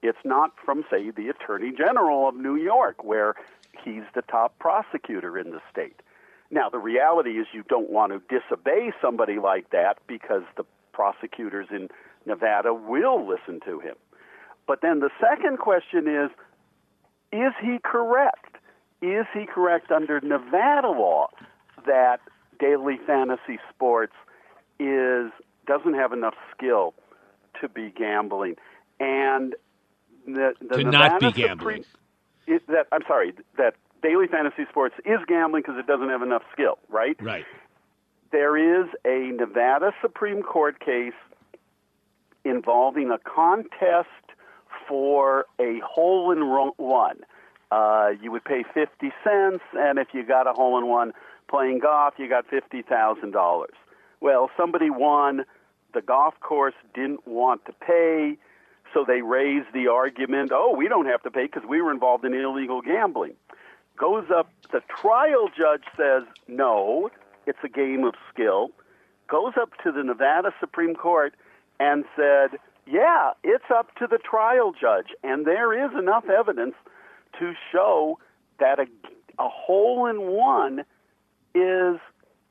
It's 0.02 0.18
not 0.24 0.52
from, 0.64 0.84
say, 0.90 1.10
the 1.10 1.28
Attorney 1.28 1.72
General 1.76 2.28
of 2.28 2.34
New 2.34 2.56
York, 2.56 3.04
where 3.04 3.34
he's 3.84 4.02
the 4.14 4.22
top 4.22 4.58
prosecutor 4.58 5.38
in 5.38 5.50
the 5.50 5.60
state. 5.70 6.00
Now, 6.50 6.68
the 6.68 6.78
reality 6.78 7.30
is 7.30 7.46
you 7.52 7.64
don't 7.68 7.90
want 7.90 8.12
to 8.12 8.20
disobey 8.28 8.92
somebody 9.00 9.38
like 9.38 9.70
that 9.70 9.98
because 10.06 10.42
the 10.56 10.64
prosecutors 10.92 11.68
in 11.70 11.88
Nevada 12.26 12.74
will 12.74 13.26
listen 13.26 13.60
to 13.60 13.80
him. 13.80 13.94
But 14.66 14.80
then 14.82 15.00
the 15.00 15.10
second 15.20 15.58
question 15.58 16.06
is 16.08 16.30
is 17.32 17.52
he 17.62 17.78
correct? 17.82 18.56
Is 19.00 19.26
he 19.34 19.46
correct 19.46 19.90
under 19.90 20.20
Nevada 20.20 20.88
law 20.90 21.28
that 21.86 22.18
daily 22.60 22.98
fantasy 23.06 23.58
sports 23.70 24.12
is 24.78 25.30
doesn't 25.66 25.94
have 25.94 26.12
enough 26.12 26.34
skill 26.56 26.94
to 27.60 27.68
be 27.68 27.90
gambling? 27.96 28.56
And 29.00 29.54
the, 30.26 30.52
the 30.60 30.76
To 30.76 30.84
Nevada 30.84 31.08
not 31.08 31.20
be 31.20 31.26
Supreme- 31.28 31.46
gambling. 31.48 31.84
it, 32.46 32.66
that 32.68 32.86
I'm 32.92 33.02
sorry, 33.08 33.32
that 33.56 33.74
daily 34.02 34.26
fantasy 34.28 34.64
sports 34.70 34.94
is 35.04 35.18
gambling 35.26 35.62
because 35.66 35.78
it 35.78 35.86
doesn't 35.86 36.08
have 36.08 36.22
enough 36.22 36.42
skill, 36.52 36.78
right? 36.88 37.16
Right. 37.20 37.46
There 38.30 38.56
is 38.56 38.88
a 39.04 39.32
Nevada 39.36 39.92
Supreme 40.00 40.42
Court 40.42 40.78
case 40.80 41.12
involving 42.44 43.10
a 43.10 43.18
contest 43.18 44.08
for 44.88 45.46
a 45.58 45.80
hole 45.80 46.30
in 46.32 46.40
one. 46.76 47.20
Uh, 47.70 48.10
you 48.20 48.30
would 48.30 48.44
pay 48.44 48.64
50 48.74 49.12
cents, 49.24 49.64
and 49.72 49.98
if 49.98 50.08
you 50.12 50.24
got 50.24 50.46
a 50.46 50.52
hole 50.52 50.78
in 50.78 50.86
one 50.86 51.12
playing 51.48 51.78
golf, 51.78 52.14
you 52.18 52.28
got 52.28 52.46
$50,000. 52.48 53.66
Well, 54.20 54.50
somebody 54.56 54.90
won. 54.90 55.44
The 55.94 56.02
golf 56.02 56.34
course 56.40 56.74
didn't 56.94 57.26
want 57.26 57.64
to 57.66 57.72
pay, 57.72 58.36
so 58.92 59.04
they 59.06 59.22
raised 59.22 59.72
the 59.72 59.88
argument 59.88 60.52
oh, 60.52 60.74
we 60.76 60.88
don't 60.88 61.06
have 61.06 61.22
to 61.22 61.30
pay 61.30 61.46
because 61.46 61.64
we 61.68 61.80
were 61.82 61.90
involved 61.90 62.24
in 62.24 62.34
illegal 62.34 62.80
gambling. 62.82 63.34
Goes 63.96 64.24
up, 64.34 64.50
the 64.70 64.80
trial 64.88 65.48
judge 65.48 65.82
says 65.96 66.22
no, 66.48 67.10
it's 67.46 67.58
a 67.64 67.68
game 67.68 68.04
of 68.04 68.14
skill. 68.32 68.70
Goes 69.28 69.52
up 69.60 69.70
to 69.84 69.92
the 69.92 70.02
Nevada 70.02 70.52
Supreme 70.60 70.94
Court 70.94 71.34
and 71.80 72.04
said, 72.16 72.58
yeah, 72.86 73.32
it's 73.44 73.64
up 73.74 73.94
to 73.96 74.06
the 74.06 74.18
trial 74.18 74.72
judge. 74.78 75.08
And 75.22 75.46
there 75.46 75.86
is 75.86 75.92
enough 75.98 76.24
evidence 76.28 76.74
to 77.38 77.52
show 77.70 78.18
that 78.58 78.78
a, 78.78 78.86
a 79.38 79.48
hole 79.48 80.06
in 80.06 80.20
one 80.22 80.84
is 81.54 82.00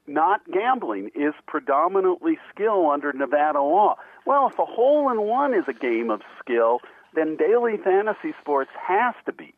not 0.08 0.42
gambling, 0.52 1.12
is 1.16 1.34
predominantly 1.48 2.38
skill 2.54 2.90
under 2.90 3.14
Nevada 3.14 3.62
law. 3.62 3.96
Well, 4.26 4.48
if 4.48 4.60
a 4.60 4.66
hole 4.66 5.12
in 5.12 5.22
one 5.22 5.54
is 5.54 5.64
a 5.68 5.74
game 5.74 6.10
of 6.10 6.22
skill, 6.40 6.80
then 7.14 7.38
daily 7.38 7.78
fantasy 7.78 8.34
sports 8.42 8.72
has 8.88 9.16
to 9.26 9.34
be 9.34 9.54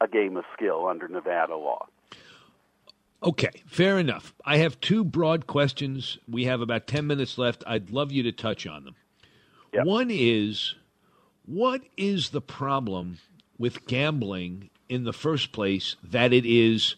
a 0.00 0.08
game 0.08 0.36
of 0.36 0.44
skill 0.54 0.86
under 0.86 1.08
Nevada 1.08 1.56
law. 1.56 1.86
Okay, 3.22 3.50
fair 3.66 3.98
enough. 3.98 4.34
I 4.44 4.58
have 4.58 4.80
two 4.80 5.02
broad 5.02 5.46
questions. 5.46 6.18
We 6.28 6.44
have 6.44 6.60
about 6.60 6.86
10 6.86 7.06
minutes 7.06 7.38
left. 7.38 7.64
I'd 7.66 7.90
love 7.90 8.12
you 8.12 8.22
to 8.24 8.32
touch 8.32 8.66
on 8.66 8.84
them. 8.84 8.94
One 9.72 10.10
is 10.10 10.74
what 11.44 11.82
is 11.96 12.30
the 12.30 12.40
problem 12.40 13.18
with 13.58 13.86
gambling 13.86 14.70
in 14.88 15.04
the 15.04 15.12
first 15.12 15.52
place 15.52 15.96
that 16.02 16.32
it 16.32 16.44
is 16.44 16.96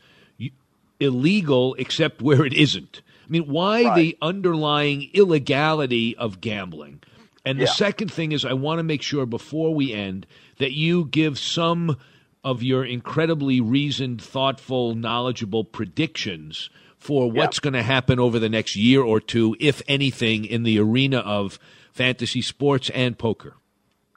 illegal 1.00 1.74
except 1.78 2.22
where 2.22 2.44
it 2.44 2.54
isn't? 2.54 3.02
I 3.26 3.30
mean, 3.30 3.46
why 3.48 3.94
the 3.94 4.16
underlying 4.22 5.10
illegality 5.12 6.16
of 6.16 6.40
gambling? 6.40 7.00
And 7.44 7.58
the 7.58 7.64
Yeah. 7.64 7.72
second 7.72 8.12
thing 8.12 8.32
is, 8.32 8.44
I 8.44 8.54
want 8.54 8.78
to 8.78 8.82
make 8.82 9.02
sure 9.02 9.26
before 9.26 9.74
we 9.74 9.92
end 9.92 10.26
that 10.58 10.72
you 10.72 11.04
give 11.06 11.38
some 11.38 11.96
of 12.42 12.62
your 12.62 12.84
incredibly 12.84 13.60
reasoned, 13.60 14.22
thoughtful, 14.22 14.94
knowledgeable 14.94 15.64
predictions 15.64 16.70
for 16.96 17.30
what's 17.30 17.58
going 17.58 17.74
to 17.74 17.82
happen 17.82 18.18
over 18.18 18.38
the 18.38 18.48
next 18.48 18.76
year 18.76 19.02
or 19.02 19.20
two, 19.20 19.56
if 19.60 19.82
anything, 19.86 20.44
in 20.44 20.62
the 20.62 20.78
arena 20.78 21.18
of 21.18 21.58
fantasy 21.99 22.40
sports 22.40 22.90
and 22.90 23.18
poker? 23.18 23.57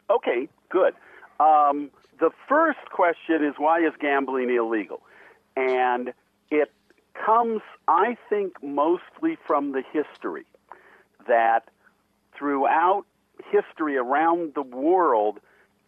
Okay, 0.09 0.47
good. 0.69 0.93
Um, 1.39 1.89
the 2.19 2.29
first 2.47 2.85
question 2.91 3.43
is 3.43 3.55
why 3.57 3.79
is 3.79 3.93
gambling 3.99 4.55
illegal? 4.55 5.01
And 5.57 6.13
it 6.51 6.71
comes, 7.25 7.61
I 7.87 8.15
think, 8.29 8.53
mostly 8.61 9.37
from 9.47 9.71
the 9.71 9.81
history 9.91 10.45
that 11.27 11.69
throughout 12.37 13.05
history 13.51 13.97
around 13.97 14.53
the 14.53 14.61
world, 14.61 15.39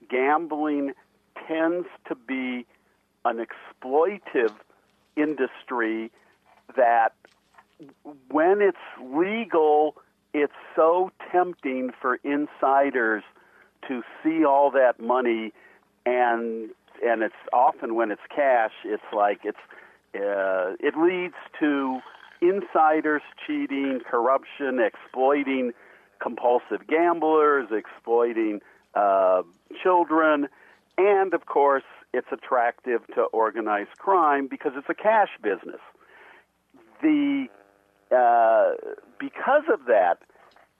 gambling 0.09 0.93
tends 1.47 1.87
to 2.07 2.15
be 2.15 2.65
an 3.23 3.45
exploitive 3.45 4.55
industry 5.15 6.11
that 6.75 7.13
when 8.29 8.61
it's 8.61 8.77
legal, 8.99 9.95
it's 10.33 10.53
so 10.75 11.11
tempting 11.31 11.91
for 12.01 12.19
insiders 12.23 13.23
to 13.87 14.01
see 14.23 14.45
all 14.45 14.71
that 14.71 14.99
money 14.99 15.53
and 16.05 16.69
and 17.03 17.21
it's 17.21 17.35
often 17.51 17.95
when 17.95 18.11
it's 18.11 18.21
cash 18.33 18.71
it's 18.85 19.03
like 19.13 19.41
it's 19.43 19.57
uh, 20.15 20.75
it 20.79 20.95
leads 20.97 21.35
to 21.59 21.99
insiders 22.41 23.21
cheating 23.45 23.99
corruption 24.09 24.79
exploiting 24.79 25.71
compulsive 26.21 26.87
gamblers 26.87 27.67
exploiting 27.71 28.61
uh, 28.95 29.41
children 29.81 30.47
and 30.97 31.33
of 31.33 31.45
course 31.45 31.83
it's 32.13 32.27
attractive 32.31 33.01
to 33.15 33.23
organized 33.23 33.97
crime 33.97 34.47
because 34.47 34.73
it's 34.75 34.89
a 34.89 34.93
cash 34.93 35.29
business. 35.41 35.81
The 37.01 37.47
because 39.23 39.63
of 39.71 39.85
that, 39.85 40.17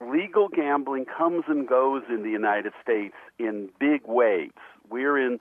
legal 0.02 0.50
gambling 0.50 1.06
comes 1.06 1.46
and 1.48 1.66
goes 1.66 2.04
in 2.10 2.24
the 2.24 2.30
United 2.30 2.74
States 2.82 3.16
in 3.40 3.70
big 3.80 4.02
waves. 4.06 4.60
We're 4.90 5.18
in 5.18 5.40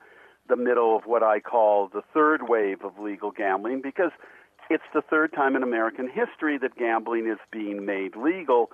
the 0.48 0.54
middle 0.54 0.96
of 0.96 1.02
what 1.04 1.22
I 1.24 1.40
call 1.40 1.88
the 1.88 2.02
third 2.14 2.48
wave 2.48 2.84
of 2.84 3.00
legal 3.00 3.32
gambling 3.32 3.80
because 3.82 4.12
it's 4.70 4.84
the 4.94 5.02
third 5.02 5.32
time 5.32 5.56
in 5.56 5.64
American 5.64 6.08
history 6.08 6.58
that 6.58 6.76
gambling 6.76 7.26
is 7.26 7.38
being 7.50 7.84
made 7.84 8.14
legal. 8.14 8.70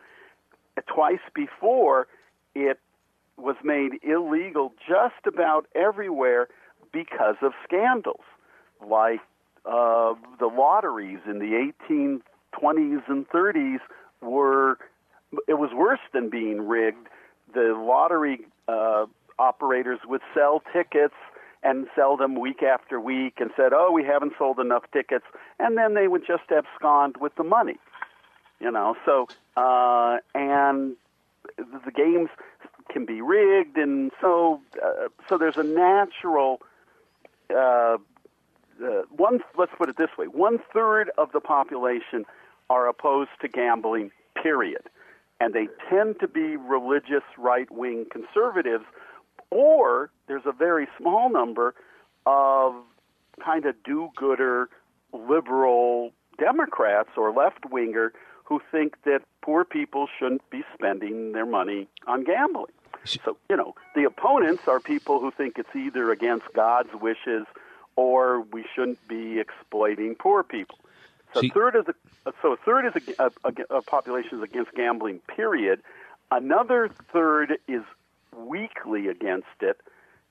Twice 0.86 1.24
before, 1.34 2.06
it 2.54 2.78
was 3.38 3.56
made 3.64 3.92
illegal 4.02 4.74
just 4.86 5.26
about 5.26 5.66
everywhere 5.74 6.48
because 6.92 7.36
of 7.40 7.52
scandals 7.64 8.24
like 8.86 9.20
uh, 9.64 10.12
the 10.38 10.46
lotteries 10.46 11.20
in 11.26 11.38
the 11.38 11.72
1820s 11.90 13.02
and 13.08 13.28
30s 13.28 13.78
were 14.20 14.78
it 15.46 15.54
was 15.54 15.70
worse 15.74 16.00
than 16.12 16.30
being 16.30 16.66
rigged. 16.66 17.08
The 17.54 17.74
lottery 17.76 18.46
uh, 18.66 19.06
operators 19.38 20.00
would 20.06 20.22
sell 20.34 20.62
tickets 20.72 21.14
and 21.62 21.86
sell 21.94 22.16
them 22.16 22.38
week 22.38 22.62
after 22.62 23.00
week 23.00 23.34
and 23.38 23.50
said, 23.56 23.72
"Oh, 23.72 23.90
we 23.92 24.04
haven't 24.04 24.34
sold 24.38 24.58
enough 24.58 24.84
tickets," 24.92 25.24
and 25.58 25.76
then 25.76 25.94
they 25.94 26.08
would 26.08 26.26
just 26.26 26.50
abscond 26.50 27.16
with 27.18 27.34
the 27.36 27.44
money. 27.44 27.78
You 28.60 28.70
know, 28.70 28.96
so 29.04 29.28
uh, 29.56 30.18
and 30.34 30.96
the 31.56 31.92
games 31.94 32.30
can 32.88 33.04
be 33.04 33.20
rigged, 33.20 33.76
and 33.76 34.10
so 34.20 34.60
uh, 34.82 35.08
so 35.28 35.38
there's 35.38 35.56
a 35.56 35.62
natural 35.62 36.60
uh, 37.50 37.54
uh, 37.56 37.98
one. 39.16 39.40
Let's 39.56 39.72
put 39.76 39.88
it 39.88 39.96
this 39.96 40.10
way: 40.16 40.26
one 40.26 40.58
third 40.72 41.10
of 41.18 41.32
the 41.32 41.40
population 41.40 42.24
are 42.70 42.88
opposed 42.88 43.30
to 43.40 43.48
gambling. 43.48 44.10
Period, 44.40 44.82
and 45.40 45.52
they 45.52 45.66
tend 45.90 46.20
to 46.20 46.28
be 46.28 46.56
religious 46.56 47.24
right 47.36 47.68
wing 47.72 48.06
conservatives, 48.08 48.84
or 49.50 50.10
there's 50.28 50.46
a 50.46 50.52
very 50.52 50.86
small 50.96 51.28
number 51.28 51.74
of 52.24 52.74
kind 53.44 53.66
of 53.66 53.74
do 53.82 54.10
gooder 54.14 54.68
liberal 55.12 56.12
Democrats 56.38 57.10
or 57.16 57.32
left 57.32 57.66
winger 57.70 58.12
who 58.44 58.60
think 58.70 59.02
that 59.04 59.22
poor 59.42 59.64
people 59.64 60.06
shouldn't 60.18 60.48
be 60.50 60.62
spending 60.72 61.32
their 61.32 61.46
money 61.46 61.88
on 62.06 62.22
gambling. 62.22 62.72
So, 63.04 63.36
you 63.50 63.56
know, 63.56 63.74
the 63.94 64.04
opponents 64.04 64.68
are 64.68 64.80
people 64.80 65.20
who 65.20 65.30
think 65.30 65.58
it's 65.58 65.74
either 65.74 66.12
against 66.12 66.46
God's 66.54 66.94
wishes 67.00 67.44
or 67.96 68.42
we 68.52 68.64
shouldn't 68.74 69.06
be 69.08 69.40
exploiting 69.40 70.14
poor 70.14 70.42
people. 70.42 70.78
So, 71.34 71.40
a 71.40 71.48
third 71.48 71.76
of 71.76 71.86
the 71.86 71.94
so 72.42 72.52
a 72.52 72.56
third 72.56 72.86
is 72.86 73.14
a, 73.18 73.30
a, 73.44 73.76
a 73.76 73.82
population 73.82 74.38
is 74.38 74.42
against 74.42 74.74
gambling. 74.74 75.20
Period. 75.34 75.82
Another 76.30 76.90
third 77.12 77.58
is 77.66 77.82
weakly 78.36 79.08
against 79.08 79.46
it, 79.60 79.80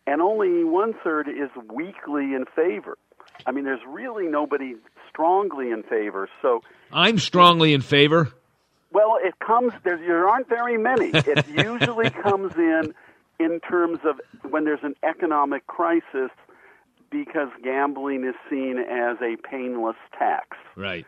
and 0.06 0.22
only 0.22 0.64
one 0.64 0.94
third 1.04 1.28
is 1.28 1.50
weakly 1.72 2.34
in 2.34 2.46
favor. 2.56 2.98
I 3.46 3.52
mean, 3.52 3.66
there's 3.66 3.86
really 3.88 4.28
nobody 4.28 4.76
strongly 5.10 5.72
in 5.72 5.84
favor. 5.84 6.30
So 6.42 6.62
I'm 6.92 7.20
strongly 7.20 7.74
in 7.74 7.82
favor. 7.82 8.32
Well, 8.92 9.18
it 9.22 9.38
comes 9.40 9.74
there. 9.84 9.98
There 9.98 10.28
aren't 10.28 10.50
very 10.50 10.78
many. 10.78 11.12
It 11.14 11.48
usually 11.48 12.10
comes 12.10 12.56
in 12.56 12.94
in 13.40 13.60
terms 13.60 14.00
of 14.04 14.20
when 14.50 14.66
there's 14.66 14.84
an 14.84 14.96
economic 15.04 15.68
crisis 15.68 16.32
because 17.10 17.50
gambling 17.64 18.24
is 18.26 18.36
seen 18.50 18.78
as 18.80 19.18
a 19.22 19.36
painless 19.50 19.96
tax. 20.18 20.58
Right. 20.76 21.06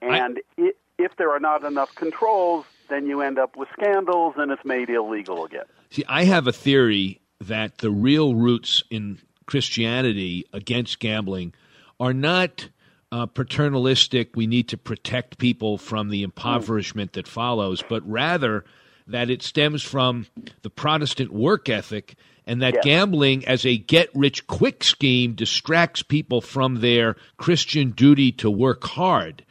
And 0.00 0.40
I, 0.58 0.70
if 0.98 1.16
there 1.16 1.30
are 1.30 1.40
not 1.40 1.64
enough 1.64 1.94
controls, 1.94 2.64
then 2.88 3.06
you 3.06 3.20
end 3.22 3.38
up 3.38 3.56
with 3.56 3.68
scandals 3.72 4.34
and 4.36 4.50
it's 4.50 4.64
made 4.64 4.90
illegal 4.90 5.44
again. 5.44 5.64
See, 5.90 6.04
I 6.08 6.24
have 6.24 6.46
a 6.46 6.52
theory 6.52 7.20
that 7.40 7.78
the 7.78 7.90
real 7.90 8.34
roots 8.34 8.82
in 8.90 9.18
Christianity 9.46 10.46
against 10.52 10.98
gambling 10.98 11.54
are 11.98 12.12
not 12.12 12.68
uh, 13.12 13.26
paternalistic, 13.26 14.34
we 14.34 14.46
need 14.46 14.68
to 14.68 14.78
protect 14.78 15.36
people 15.36 15.76
from 15.76 16.08
the 16.08 16.22
impoverishment 16.22 17.12
that 17.12 17.28
follows, 17.28 17.82
but 17.86 18.08
rather 18.08 18.64
that 19.06 19.28
it 19.28 19.42
stems 19.42 19.82
from 19.82 20.26
the 20.62 20.70
Protestant 20.70 21.30
work 21.30 21.68
ethic 21.68 22.14
and 22.46 22.62
that 22.62 22.74
Yes. 22.74 22.84
gambling 22.84 23.46
as 23.46 23.64
a 23.64 23.76
get 23.76 24.10
rich 24.14 24.46
quick 24.46 24.82
scheme 24.84 25.32
distracts 25.34 26.02
people 26.02 26.40
from 26.40 26.80
their 26.80 27.16
Christian 27.36 27.90
duty 27.90 28.32
to 28.32 28.50
work 28.50 28.84
hard. 28.84 29.44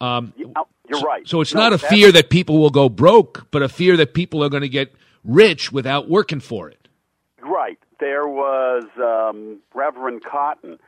Um, 0.00 0.32
You're 0.36 1.00
right. 1.00 1.26
so 1.26 1.40
it's 1.40 1.54
No, 1.54 1.60
not 1.62 1.72
a 1.72 1.78
fear 1.78 2.12
that 2.12 2.28
people 2.30 2.58
will 2.58 2.70
go 2.70 2.88
broke, 2.88 3.46
but 3.50 3.62
a 3.62 3.68
fear 3.68 3.96
that 3.96 4.14
people 4.14 4.44
are 4.44 4.48
going 4.48 4.62
to 4.62 4.68
get 4.68 4.94
rich 5.24 5.72
without 5.72 6.08
working 6.08 6.40
for 6.40 6.68
it. 6.68 6.88
Right. 7.40 7.78
There 7.98 8.28
was 8.28 8.84
um, 8.98 9.60
Reverend 9.74 10.22
Cotton 10.24 10.78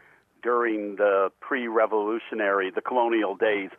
during 0.43 0.97
the 0.97 1.31
pre-revolutionary, 1.41 2.71
the 2.71 2.81
colonial 2.83 3.35
days, 3.35 3.71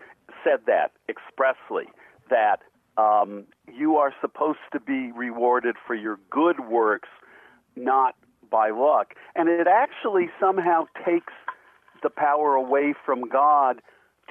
said 0.43 0.59
that 0.65 0.91
expressly 1.07 1.85
that 2.29 2.61
um, 2.97 3.45
you 3.73 3.97
are 3.97 4.13
supposed 4.19 4.59
to 4.73 4.79
be 4.79 5.11
rewarded 5.11 5.75
for 5.85 5.95
your 5.95 6.19
good 6.29 6.59
works, 6.67 7.07
not 7.75 8.15
by 8.49 8.69
luck. 8.69 9.13
And 9.35 9.49
it 9.49 9.67
actually 9.67 10.29
somehow 10.39 10.85
takes 11.05 11.33
the 12.01 12.09
power 12.09 12.55
away 12.55 12.93
from 13.05 13.27
God 13.27 13.81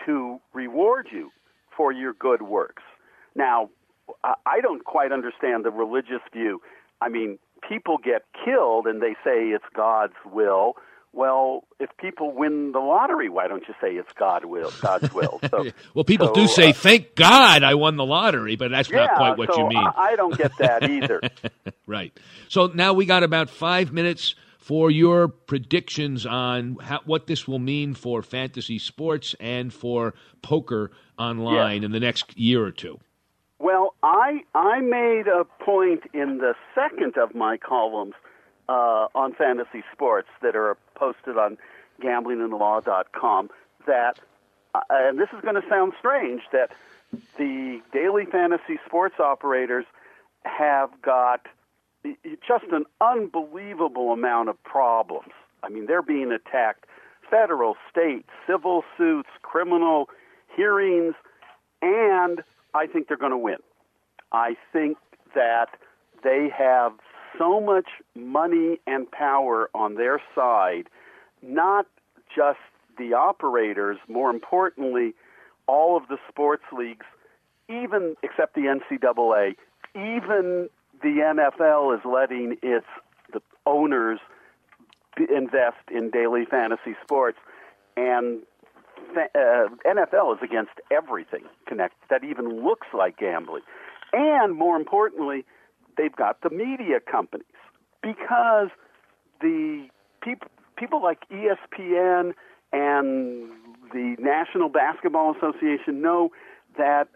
to 0.06 0.40
reward 0.52 1.08
you 1.12 1.30
for 1.76 1.92
your 1.92 2.12
good 2.14 2.42
works. 2.42 2.82
Now, 3.34 3.70
I- 4.24 4.60
don't 4.60 4.84
quite 4.84 5.12
understand 5.12 5.64
the 5.64 5.70
religious 5.70 6.22
view. 6.32 6.60
I 7.00 7.08
mean, 7.08 7.38
people 7.60 7.98
get 7.98 8.24
killed 8.44 8.86
and 8.86 9.00
they 9.00 9.14
say 9.24 9.50
it's 9.50 9.68
God's 9.74 10.16
will. 10.24 10.76
Well, 11.12 11.64
if 11.80 11.90
people 11.98 12.32
win 12.32 12.72
the 12.72 12.78
lottery, 12.78 13.28
why 13.28 13.48
don't 13.48 13.66
you 13.66 13.74
say 13.80 13.92
it's 13.92 14.12
God 14.18 14.44
will, 14.44 14.70
God's 14.80 15.12
will? 15.12 15.40
So, 15.50 15.66
Well, 15.94 16.04
people 16.04 16.28
so, 16.28 16.34
do 16.34 16.46
say, 16.46 16.70
uh, 16.70 16.72
"Thank 16.74 17.14
God 17.14 17.62
I 17.62 17.74
won 17.74 17.96
the 17.96 18.04
lottery," 18.04 18.56
but 18.56 18.70
that's 18.70 18.90
yeah, 18.90 19.06
not 19.06 19.16
quite 19.16 19.38
what 19.38 19.52
so 19.52 19.62
you 19.62 19.68
mean. 19.68 19.78
I, 19.78 20.10
I 20.12 20.16
don't 20.16 20.36
get 20.36 20.52
that 20.58 20.88
either. 20.90 21.20
right. 21.86 22.12
So 22.48 22.66
now 22.66 22.92
we 22.92 23.06
got 23.06 23.22
about 23.22 23.48
five 23.50 23.92
minutes 23.92 24.34
for 24.58 24.90
your 24.90 25.28
predictions 25.28 26.26
on 26.26 26.76
how, 26.82 27.00
what 27.06 27.26
this 27.26 27.48
will 27.48 27.58
mean 27.58 27.94
for 27.94 28.22
fantasy 28.22 28.78
sports 28.78 29.34
and 29.40 29.72
for 29.72 30.12
poker 30.42 30.90
online 31.18 31.84
in 31.84 31.90
the 31.92 32.00
next 32.00 32.36
year 32.36 32.62
or 32.64 32.70
two. 32.70 32.98
Well, 33.58 33.94
I 34.02 34.40
I 34.54 34.80
made 34.80 35.24
a 35.26 35.44
point 35.64 36.02
in 36.12 36.38
the 36.38 36.54
second 36.74 37.16
of 37.16 37.34
my 37.34 37.56
columns 37.56 38.14
uh, 38.68 39.06
on 39.14 39.32
fantasy 39.34 39.82
sports 39.92 40.28
that 40.42 40.54
are 40.54 40.76
posted 40.98 41.36
on 41.36 41.58
gamblingandlaw.com 42.02 43.50
that, 43.86 44.18
uh, 44.74 44.80
and 44.90 45.18
this 45.18 45.28
is 45.34 45.40
going 45.42 45.60
to 45.60 45.68
sound 45.68 45.92
strange, 45.98 46.42
that 46.52 46.70
the 47.38 47.80
daily 47.92 48.26
fantasy 48.26 48.78
sports 48.86 49.18
operators 49.18 49.84
have 50.44 50.90
got 51.02 51.46
just 52.46 52.64
an 52.70 52.84
unbelievable 53.00 54.12
amount 54.12 54.48
of 54.48 54.62
problems. 54.62 55.32
I 55.62 55.68
mean, 55.68 55.86
they're 55.86 56.02
being 56.02 56.30
attacked 56.30 56.86
federal, 57.30 57.76
state, 57.90 58.24
civil 58.46 58.84
suits, 58.96 59.28
criminal 59.42 60.08
hearings, 60.54 61.14
and 61.82 62.42
I 62.74 62.86
think 62.86 63.08
they're 63.08 63.16
going 63.16 63.32
to 63.32 63.38
win. 63.38 63.58
I 64.32 64.56
think 64.72 64.98
that 65.34 65.68
they 66.22 66.48
have 66.56 66.92
so 67.38 67.60
much 67.60 67.86
money 68.14 68.80
and 68.86 69.10
power 69.10 69.70
on 69.74 69.94
their 69.94 70.20
side, 70.34 70.88
not 71.42 71.86
just 72.34 72.58
the 72.98 73.14
operators, 73.14 73.98
more 74.08 74.30
importantly, 74.30 75.14
all 75.66 75.96
of 75.96 76.08
the 76.08 76.18
sports 76.28 76.64
leagues, 76.76 77.06
even 77.68 78.16
except 78.22 78.54
the 78.54 78.62
NCAA, 78.62 79.54
even 79.94 80.68
the 81.02 81.44
NFL 81.54 81.96
is 81.96 82.04
letting 82.04 82.56
its 82.62 82.86
the 83.32 83.40
owners 83.66 84.18
invest 85.18 85.76
in 85.90 86.10
daily 86.10 86.44
fantasy 86.44 86.96
sports, 87.02 87.38
and 87.96 88.40
uh, 89.16 89.68
NFL 89.86 90.36
is 90.36 90.42
against 90.42 90.72
everything 90.90 91.44
connect 91.66 91.94
that 92.10 92.24
even 92.24 92.64
looks 92.64 92.86
like 92.92 93.18
gambling. 93.18 93.62
And 94.12 94.54
more 94.54 94.76
importantly, 94.76 95.44
they've 95.98 96.14
got 96.16 96.40
the 96.42 96.50
media 96.50 97.00
companies 97.00 97.46
because 98.02 98.68
the 99.40 99.88
people 100.22 100.48
people 100.76 101.02
like 101.02 101.18
ESPN 101.30 102.32
and 102.72 103.50
the 103.92 104.16
National 104.18 104.68
Basketball 104.68 105.34
Association 105.36 106.00
know 106.00 106.30
that 106.76 107.08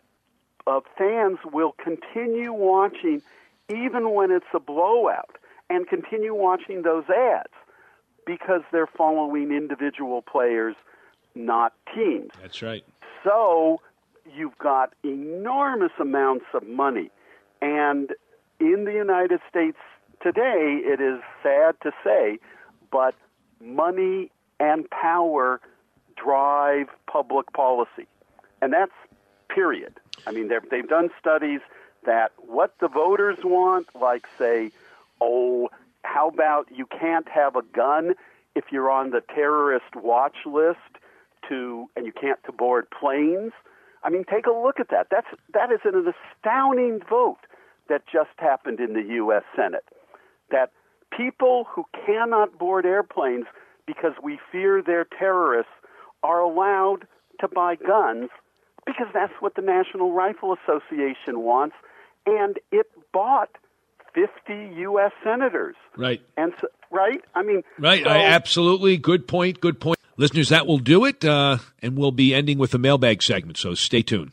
uh, 0.66 0.80
fans 0.98 1.38
will 1.52 1.74
continue 1.82 2.52
watching 2.52 3.22
even 3.68 4.12
when 4.14 4.30
it's 4.30 4.46
a 4.54 4.60
blowout 4.60 5.36
and 5.70 5.88
continue 5.88 6.34
watching 6.34 6.82
those 6.82 7.04
ads 7.08 7.52
because 8.26 8.62
they're 8.70 8.86
following 8.86 9.50
individual 9.52 10.22
players, 10.22 10.76
not 11.34 11.72
teams. 11.94 12.30
That's 12.40 12.62
right. 12.62 12.84
So 13.24 13.80
you've 14.36 14.58
got 14.58 14.94
enormous 15.04 15.92
amounts 16.00 16.46
of 16.54 16.66
money. 16.66 17.10
And 17.60 18.10
in 18.62 18.84
the 18.84 18.92
United 18.92 19.40
States 19.50 19.78
today, 20.22 20.80
it 20.84 21.00
is 21.00 21.20
sad 21.42 21.74
to 21.82 21.90
say, 22.04 22.38
but 22.90 23.14
money 23.60 24.30
and 24.60 24.88
power 24.90 25.60
drive 26.16 26.86
public 27.10 27.52
policy. 27.52 28.06
And 28.60 28.72
that's 28.72 28.92
period. 29.48 29.94
I 30.26 30.32
mean, 30.32 30.48
they've 30.48 30.88
done 30.88 31.10
studies 31.18 31.60
that 32.06 32.32
what 32.38 32.74
the 32.80 32.88
voters 32.88 33.38
want, 33.42 33.88
like, 34.00 34.26
say, 34.38 34.70
oh, 35.20 35.68
how 36.04 36.28
about 36.28 36.68
you 36.74 36.86
can't 36.86 37.28
have 37.28 37.56
a 37.56 37.62
gun 37.62 38.14
if 38.54 38.64
you're 38.70 38.90
on 38.90 39.10
the 39.10 39.22
terrorist 39.34 39.96
watch 39.96 40.36
list 40.46 40.78
to, 41.48 41.88
and 41.96 42.06
you 42.06 42.12
can't 42.12 42.42
to 42.44 42.52
board 42.52 42.86
planes? 42.90 43.52
I 44.04 44.10
mean, 44.10 44.24
take 44.24 44.46
a 44.46 44.52
look 44.52 44.80
at 44.80 44.88
that. 44.90 45.08
That's 45.10 45.28
that 45.54 45.70
is 45.70 45.80
an 45.84 46.12
astounding 46.12 47.00
vote 47.08 47.38
that 47.88 48.02
just 48.12 48.30
happened 48.36 48.80
in 48.80 48.94
the 48.94 49.14
U.S. 49.16 49.42
Senate. 49.56 49.84
That 50.50 50.70
people 51.16 51.66
who 51.74 51.84
cannot 52.06 52.58
board 52.58 52.86
airplanes 52.86 53.46
because 53.86 54.12
we 54.22 54.38
fear 54.50 54.82
they're 54.84 55.06
terrorists 55.18 55.72
are 56.22 56.40
allowed 56.40 57.06
to 57.40 57.48
buy 57.48 57.74
guns 57.76 58.28
because 58.86 59.08
that's 59.12 59.32
what 59.40 59.54
the 59.54 59.62
National 59.62 60.12
Rifle 60.12 60.54
Association 60.64 61.40
wants, 61.40 61.76
and 62.26 62.58
it 62.70 62.86
bought 63.12 63.50
50 64.14 64.80
U.S. 64.80 65.12
senators. 65.24 65.76
Right. 65.96 66.20
And 66.36 66.52
so, 66.60 66.68
right? 66.90 67.20
I 67.34 67.42
mean, 67.42 67.62
right. 67.78 68.02
so- 68.02 68.10
I, 68.10 68.18
absolutely. 68.24 68.96
Good 68.96 69.26
point. 69.26 69.60
Good 69.60 69.80
point. 69.80 69.98
Listeners, 70.16 70.50
that 70.50 70.66
will 70.66 70.78
do 70.78 71.04
it. 71.04 71.24
Uh, 71.24 71.58
and 71.80 71.96
we'll 71.96 72.12
be 72.12 72.34
ending 72.34 72.58
with 72.58 72.74
a 72.74 72.78
mailbag 72.78 73.22
segment, 73.22 73.56
so 73.56 73.74
stay 73.74 74.02
tuned. 74.02 74.32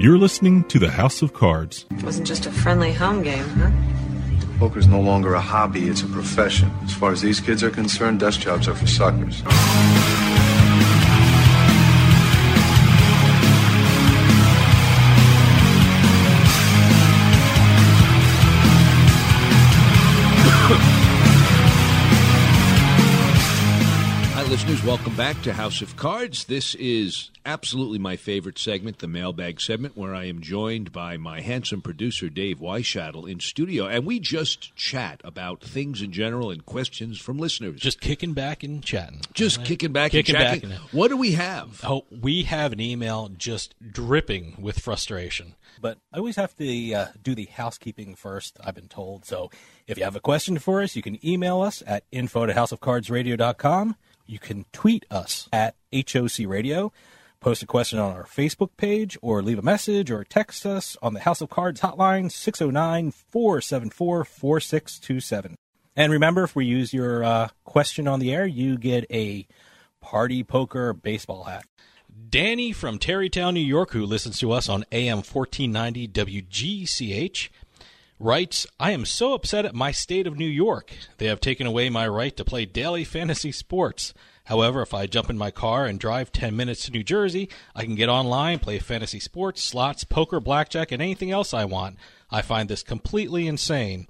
You're 0.00 0.16
listening 0.16 0.62
to 0.68 0.78
the 0.78 0.90
House 0.90 1.22
of 1.22 1.32
Cards. 1.32 1.84
It 1.90 2.04
wasn't 2.04 2.28
just 2.28 2.46
a 2.46 2.52
friendly 2.52 2.92
home 2.92 3.24
game, 3.24 3.44
huh? 3.44 3.72
Poker's 4.60 4.86
no 4.86 5.00
longer 5.00 5.34
a 5.34 5.40
hobby, 5.40 5.88
it's 5.88 6.02
a 6.02 6.06
profession. 6.06 6.70
As 6.84 6.94
far 6.94 7.10
as 7.10 7.20
these 7.20 7.40
kids 7.40 7.64
are 7.64 7.70
concerned, 7.70 8.20
desk 8.20 8.38
jobs 8.38 8.68
are 8.68 8.76
for 8.76 8.86
suckers. 8.86 9.42
Listeners. 24.58 24.82
Welcome 24.84 25.14
back 25.14 25.40
to 25.42 25.52
House 25.52 25.82
of 25.82 25.94
Cards. 25.96 26.46
This 26.46 26.74
is 26.74 27.30
absolutely 27.46 28.00
my 28.00 28.16
favorite 28.16 28.58
segment, 28.58 28.98
the 28.98 29.06
mailbag 29.06 29.60
segment, 29.60 29.96
where 29.96 30.16
I 30.16 30.24
am 30.24 30.40
joined 30.40 30.90
by 30.90 31.16
my 31.16 31.40
handsome 31.40 31.80
producer, 31.80 32.28
Dave 32.28 32.58
Weishadel, 32.58 33.30
in 33.30 33.38
studio. 33.38 33.86
And 33.86 34.04
we 34.04 34.18
just 34.18 34.74
chat 34.74 35.20
about 35.22 35.60
things 35.60 36.02
in 36.02 36.10
general 36.10 36.50
and 36.50 36.66
questions 36.66 37.20
from 37.20 37.38
listeners. 37.38 37.80
Just 37.80 38.00
kicking 38.00 38.32
back 38.32 38.64
and 38.64 38.82
chatting. 38.82 39.20
Just 39.32 39.64
kicking 39.64 39.92
back 39.92 40.10
Kicking 40.10 40.34
and 40.34 40.42
back 40.42 40.54
chatting. 40.62 40.72
and- 40.72 40.80
what 40.90 41.06
do 41.08 41.16
we 41.16 41.32
have? 41.32 41.80
Oh, 41.84 42.04
we 42.10 42.42
have 42.42 42.72
an 42.72 42.80
email 42.80 43.28
just 43.36 43.76
dripping 43.92 44.56
with 44.60 44.80
frustration. 44.80 45.54
But 45.80 45.98
I 46.12 46.18
always 46.18 46.34
have 46.34 46.56
to 46.56 46.92
uh, 46.94 47.06
do 47.22 47.36
the 47.36 47.44
housekeeping 47.44 48.16
first, 48.16 48.56
I've 48.64 48.74
been 48.74 48.88
told. 48.88 49.24
So 49.24 49.52
if 49.86 49.96
you 49.98 50.02
have 50.02 50.16
a 50.16 50.20
question 50.20 50.58
for 50.58 50.82
us, 50.82 50.96
you 50.96 51.02
can 51.02 51.24
email 51.24 51.60
us 51.60 51.84
at 51.86 52.02
info 52.10 52.42
at 52.42 52.56
houseofcardsradio.com. 52.56 53.94
You 54.28 54.38
can 54.38 54.66
tweet 54.72 55.06
us 55.10 55.48
at 55.54 55.74
HOC 55.90 56.40
Radio, 56.46 56.92
post 57.40 57.62
a 57.62 57.66
question 57.66 57.98
on 57.98 58.12
our 58.12 58.24
Facebook 58.24 58.68
page, 58.76 59.16
or 59.22 59.42
leave 59.42 59.58
a 59.58 59.62
message 59.62 60.10
or 60.10 60.22
text 60.22 60.66
us 60.66 60.98
on 61.00 61.14
the 61.14 61.20
House 61.20 61.40
of 61.40 61.48
Cards 61.48 61.80
hotline 61.80 62.30
609 62.30 63.10
474 63.10 64.24
4627. 64.26 65.56
And 65.96 66.12
remember, 66.12 66.44
if 66.44 66.54
we 66.54 66.66
use 66.66 66.92
your 66.92 67.24
uh, 67.24 67.48
question 67.64 68.06
on 68.06 68.20
the 68.20 68.34
air, 68.34 68.46
you 68.46 68.76
get 68.76 69.06
a 69.10 69.46
party 70.02 70.44
poker 70.44 70.92
baseball 70.92 71.44
hat. 71.44 71.64
Danny 72.28 72.72
from 72.72 72.98
Tarrytown, 72.98 73.54
New 73.54 73.60
York, 73.60 73.92
who 73.92 74.04
listens 74.04 74.38
to 74.40 74.52
us 74.52 74.68
on 74.68 74.84
AM 74.92 75.22
1490 75.22 76.06
WGCH, 76.08 77.48
writes 78.18 78.66
I 78.80 78.90
am 78.92 79.04
so 79.04 79.34
upset 79.34 79.64
at 79.64 79.74
my 79.74 79.90
state 79.92 80.26
of 80.26 80.36
New 80.36 80.48
York. 80.48 80.92
They 81.18 81.26
have 81.26 81.40
taken 81.40 81.66
away 81.66 81.88
my 81.90 82.08
right 82.08 82.36
to 82.36 82.44
play 82.44 82.64
daily 82.64 83.04
fantasy 83.04 83.52
sports. 83.52 84.14
However, 84.44 84.80
if 84.80 84.94
I 84.94 85.06
jump 85.06 85.28
in 85.28 85.36
my 85.36 85.50
car 85.50 85.84
and 85.84 86.00
drive 86.00 86.32
10 86.32 86.56
minutes 86.56 86.86
to 86.86 86.90
New 86.90 87.04
Jersey, 87.04 87.50
I 87.74 87.84
can 87.84 87.94
get 87.94 88.08
online, 88.08 88.60
play 88.60 88.78
fantasy 88.78 89.20
sports, 89.20 89.62
slots, 89.62 90.04
poker, 90.04 90.40
blackjack, 90.40 90.90
and 90.90 91.02
anything 91.02 91.30
else 91.30 91.52
I 91.52 91.66
want. 91.66 91.98
I 92.30 92.42
find 92.42 92.68
this 92.68 92.82
completely 92.82 93.46
insane. 93.46 94.08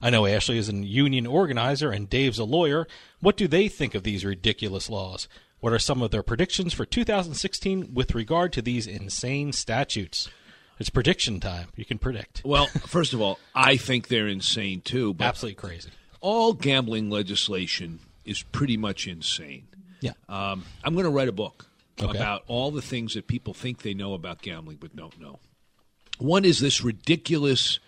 I 0.00 0.10
know 0.10 0.26
Ashley 0.26 0.58
is 0.58 0.68
a 0.68 0.74
union 0.74 1.26
organizer 1.26 1.90
and 1.90 2.08
Dave's 2.08 2.38
a 2.38 2.44
lawyer. 2.44 2.86
What 3.20 3.36
do 3.36 3.48
they 3.48 3.68
think 3.68 3.94
of 3.94 4.02
these 4.02 4.24
ridiculous 4.24 4.88
laws? 4.88 5.28
What 5.58 5.72
are 5.74 5.78
some 5.78 6.00
of 6.00 6.10
their 6.10 6.22
predictions 6.22 6.72
for 6.72 6.86
2016 6.86 7.92
with 7.92 8.14
regard 8.14 8.52
to 8.54 8.62
these 8.62 8.86
insane 8.86 9.52
statutes? 9.52 10.30
It's 10.80 10.90
prediction 10.90 11.38
time. 11.40 11.68
You 11.76 11.84
can 11.84 11.98
predict. 11.98 12.42
Well, 12.44 12.66
first 12.66 13.12
of 13.12 13.20
all, 13.20 13.38
I 13.54 13.76
think 13.76 14.08
they're 14.08 14.26
insane 14.26 14.80
too. 14.80 15.14
But 15.14 15.26
Absolutely 15.26 15.56
crazy. 15.56 15.90
All 16.20 16.52
gambling 16.54 17.10
legislation 17.10 18.00
is 18.24 18.42
pretty 18.42 18.76
much 18.76 19.06
insane. 19.06 19.68
Yeah. 20.00 20.12
Um, 20.28 20.64
I'm 20.82 20.94
going 20.94 21.04
to 21.04 21.10
write 21.10 21.28
a 21.28 21.32
book 21.32 21.66
Okay. 22.00 22.16
about 22.16 22.44
all 22.46 22.70
the 22.70 22.80
things 22.80 23.12
that 23.14 23.26
people 23.26 23.52
think 23.52 23.82
they 23.82 23.92
know 23.92 24.14
about 24.14 24.40
gambling 24.40 24.78
but 24.80 24.96
don't 24.96 25.20
know. 25.20 25.38
One 26.18 26.46
is 26.46 26.58
this 26.60 26.82
ridiculous 26.82 27.78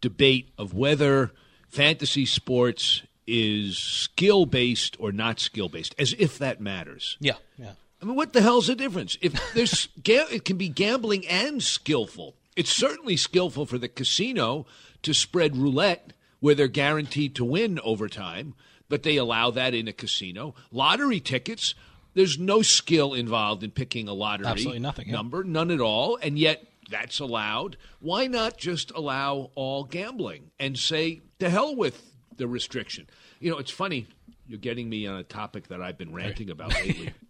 debate 0.00 0.48
of 0.56 0.72
whether 0.72 1.32
fantasy 1.68 2.26
sports 2.26 3.02
is 3.26 3.76
skill 3.76 4.46
based 4.46 4.96
or 5.00 5.10
not 5.10 5.40
skill 5.40 5.68
based, 5.68 5.96
as 5.98 6.14
if 6.16 6.38
that 6.38 6.60
matters. 6.60 7.16
Yeah. 7.18 7.34
Yeah. 7.58 7.72
I 8.00 8.04
mean, 8.04 8.16
what 8.16 8.32
the 8.32 8.42
hell's 8.42 8.66
the 8.66 8.74
difference? 8.74 9.16
If 9.20 9.34
there's, 9.54 9.88
it 10.04 10.44
can 10.44 10.56
be 10.56 10.68
gambling 10.68 11.26
and 11.26 11.62
skillful. 11.62 12.36
It's 12.54 12.74
certainly 12.74 13.16
skillful 13.16 13.66
for 13.66 13.78
the 13.78 13.88
casino 13.88 14.66
to 15.02 15.12
spread 15.12 15.56
roulette 15.56 16.12
where 16.40 16.54
they're 16.54 16.68
guaranteed 16.68 17.34
to 17.36 17.44
win 17.44 17.78
over 17.80 18.08
time, 18.08 18.54
but 18.88 19.02
they 19.02 19.16
allow 19.16 19.50
that 19.50 19.74
in 19.74 19.88
a 19.88 19.92
casino. 19.92 20.54
Lottery 20.70 21.20
tickets, 21.20 21.74
there's 22.14 22.38
no 22.38 22.62
skill 22.62 23.14
involved 23.14 23.62
in 23.62 23.70
picking 23.70 24.08
a 24.08 24.12
lottery 24.14 24.46
Absolutely 24.46 24.80
nothing, 24.80 25.08
yeah. 25.08 25.14
number, 25.14 25.44
none 25.44 25.70
at 25.70 25.80
all, 25.80 26.16
and 26.22 26.38
yet 26.38 26.64
that's 26.90 27.18
allowed. 27.20 27.76
Why 28.00 28.26
not 28.26 28.56
just 28.56 28.90
allow 28.92 29.50
all 29.54 29.84
gambling 29.84 30.50
and 30.58 30.78
say 30.78 31.22
to 31.38 31.50
hell 31.50 31.74
with 31.74 32.14
the 32.36 32.46
restriction? 32.46 33.08
You 33.40 33.50
know, 33.50 33.58
it's 33.58 33.70
funny. 33.70 34.06
You're 34.46 34.58
getting 34.58 34.88
me 34.88 35.06
on 35.06 35.16
a 35.16 35.24
topic 35.24 35.68
that 35.68 35.82
I've 35.82 35.98
been 35.98 36.12
ranting 36.12 36.50
about 36.50 36.72
lately. 36.74 37.12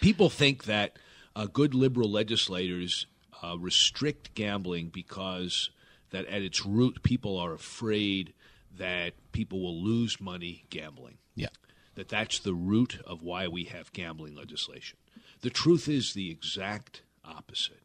People 0.00 0.30
think 0.30 0.64
that 0.64 0.98
uh, 1.36 1.46
good 1.46 1.74
liberal 1.74 2.10
legislators 2.10 3.06
uh, 3.42 3.56
restrict 3.58 4.34
gambling 4.34 4.88
because 4.88 5.70
that 6.10 6.26
at 6.26 6.42
its 6.42 6.64
root 6.66 7.02
people 7.02 7.36
are 7.38 7.52
afraid 7.52 8.32
that 8.76 9.14
people 9.32 9.60
will 9.60 9.82
lose 9.82 10.20
money 10.20 10.64
gambling. 10.70 11.18
Yeah. 11.34 11.48
That 11.94 12.08
that's 12.08 12.38
the 12.38 12.54
root 12.54 12.98
of 13.06 13.22
why 13.22 13.48
we 13.48 13.64
have 13.64 13.92
gambling 13.92 14.34
legislation. 14.34 14.98
The 15.42 15.50
truth 15.50 15.88
is 15.88 16.12
the 16.12 16.30
exact 16.30 17.02
opposite. 17.24 17.82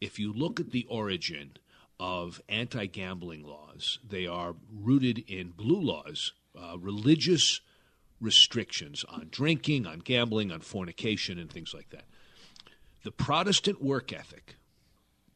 If 0.00 0.18
you 0.18 0.32
look 0.32 0.60
at 0.60 0.70
the 0.70 0.86
origin 0.88 1.52
of 2.00 2.40
anti-gambling 2.48 3.44
laws, 3.44 3.98
they 4.06 4.26
are 4.26 4.54
rooted 4.72 5.18
in 5.30 5.50
blue 5.50 5.80
laws, 5.80 6.32
uh, 6.58 6.76
religious 6.78 7.60
restrictions 8.24 9.04
on 9.08 9.28
drinking, 9.30 9.86
on 9.86 10.00
gambling, 10.00 10.50
on 10.50 10.60
fornication, 10.60 11.38
and 11.38 11.50
things 11.52 11.72
like 11.74 11.90
that. 11.90 12.04
The 13.04 13.12
Protestant 13.12 13.82
work 13.82 14.12
ethic 14.12 14.56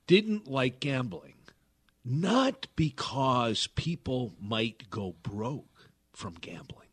didn't 0.06 0.48
like 0.48 0.80
gambling, 0.80 1.34
not 2.04 2.66
because 2.76 3.66
people 3.74 4.34
might 4.40 4.88
go 4.90 5.14
broke 5.22 5.90
from 6.12 6.34
gambling, 6.40 6.88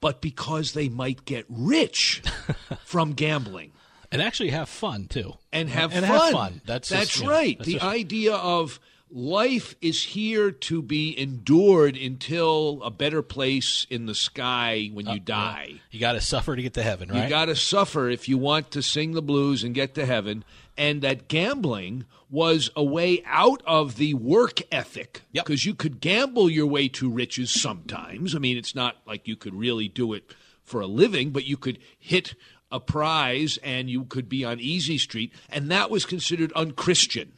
but 0.00 0.20
because 0.20 0.72
they 0.72 0.88
might 0.90 1.24
get 1.24 1.46
rich 1.48 2.22
from 2.84 3.12
gambling 3.14 3.72
And 4.12 4.20
actually 4.20 4.50
have 4.50 4.68
fun 4.68 5.06
too. 5.08 5.34
and 5.52 5.68
have 5.70 5.92
and 5.94 6.04
fun. 6.04 6.20
Have 6.20 6.32
fun. 6.32 6.60
That's 6.66 6.88
that's 6.90 7.14
just, 7.14 7.24
right. 7.24 7.56
that's 7.58 7.66
the 7.66 7.74
just- 7.74 7.84
idea 7.86 8.34
of 8.34 8.78
life 9.14 9.76
is 9.80 10.02
here 10.02 10.50
to 10.50 10.82
be 10.82 11.16
endured 11.16 11.96
until 11.96 12.82
a 12.82 12.90
better 12.90 13.22
place 13.22 13.86
in 13.88 14.06
the 14.06 14.14
sky 14.14 14.90
when 14.92 15.06
you 15.06 15.12
uh, 15.12 15.24
die. 15.24 15.80
you 15.92 16.00
got 16.00 16.12
to 16.12 16.20
suffer 16.20 16.56
to 16.56 16.60
get 16.60 16.74
to 16.74 16.82
heaven, 16.82 17.08
right? 17.08 17.22
You 17.22 17.28
got 17.28 17.44
to 17.44 17.54
suffer 17.54 18.10
if 18.10 18.28
you 18.28 18.36
want 18.36 18.72
to 18.72 18.82
sing 18.82 19.12
the 19.12 19.22
blues 19.22 19.62
and 19.62 19.72
get 19.72 19.94
to 19.94 20.04
heaven. 20.04 20.44
And 20.76 21.00
that 21.02 21.28
gambling 21.28 22.04
was 22.28 22.68
a 22.74 22.82
way 22.82 23.22
out 23.24 23.62
of 23.64 23.96
the 23.96 24.14
work 24.14 24.60
ethic. 24.72 25.22
Because 25.44 25.64
you 25.64 25.74
could 25.74 26.00
gamble 26.00 26.50
your 26.50 26.66
way 26.66 26.88
to 26.88 27.08
riches 27.08 27.52
sometimes. 27.52 28.34
I 28.34 28.40
mean, 28.40 28.56
it's 28.56 28.74
not 28.74 28.96
like 29.06 29.28
you 29.28 29.36
could 29.36 29.54
really 29.54 29.86
do 29.86 30.12
it 30.12 30.34
for 30.64 30.80
a 30.80 30.86
living, 30.88 31.30
but 31.30 31.44
you 31.44 31.56
could 31.56 31.78
hit 31.96 32.34
a 32.72 32.80
prize 32.80 33.60
and 33.62 33.88
you 33.88 34.04
could 34.04 34.28
be 34.28 34.44
on 34.44 34.58
Easy 34.58 34.98
Street. 34.98 35.32
And 35.48 35.70
that 35.70 35.90
was 35.90 36.04
considered 36.04 36.52
unchristian. 36.54 37.34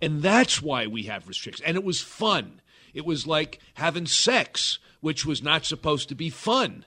And 0.00 0.22
that's 0.22 0.62
why 0.62 0.86
we 0.86 1.04
have 1.04 1.28
restrictions. 1.28 1.66
And 1.66 1.76
it 1.76 1.84
was 1.84 2.00
fun. 2.00 2.60
It 2.94 3.04
was 3.04 3.26
like 3.26 3.58
having 3.74 4.06
sex, 4.06 4.78
which 5.00 5.26
was 5.26 5.42
not 5.42 5.64
supposed 5.64 6.08
to 6.08 6.14
be 6.14 6.30
fun. 6.30 6.84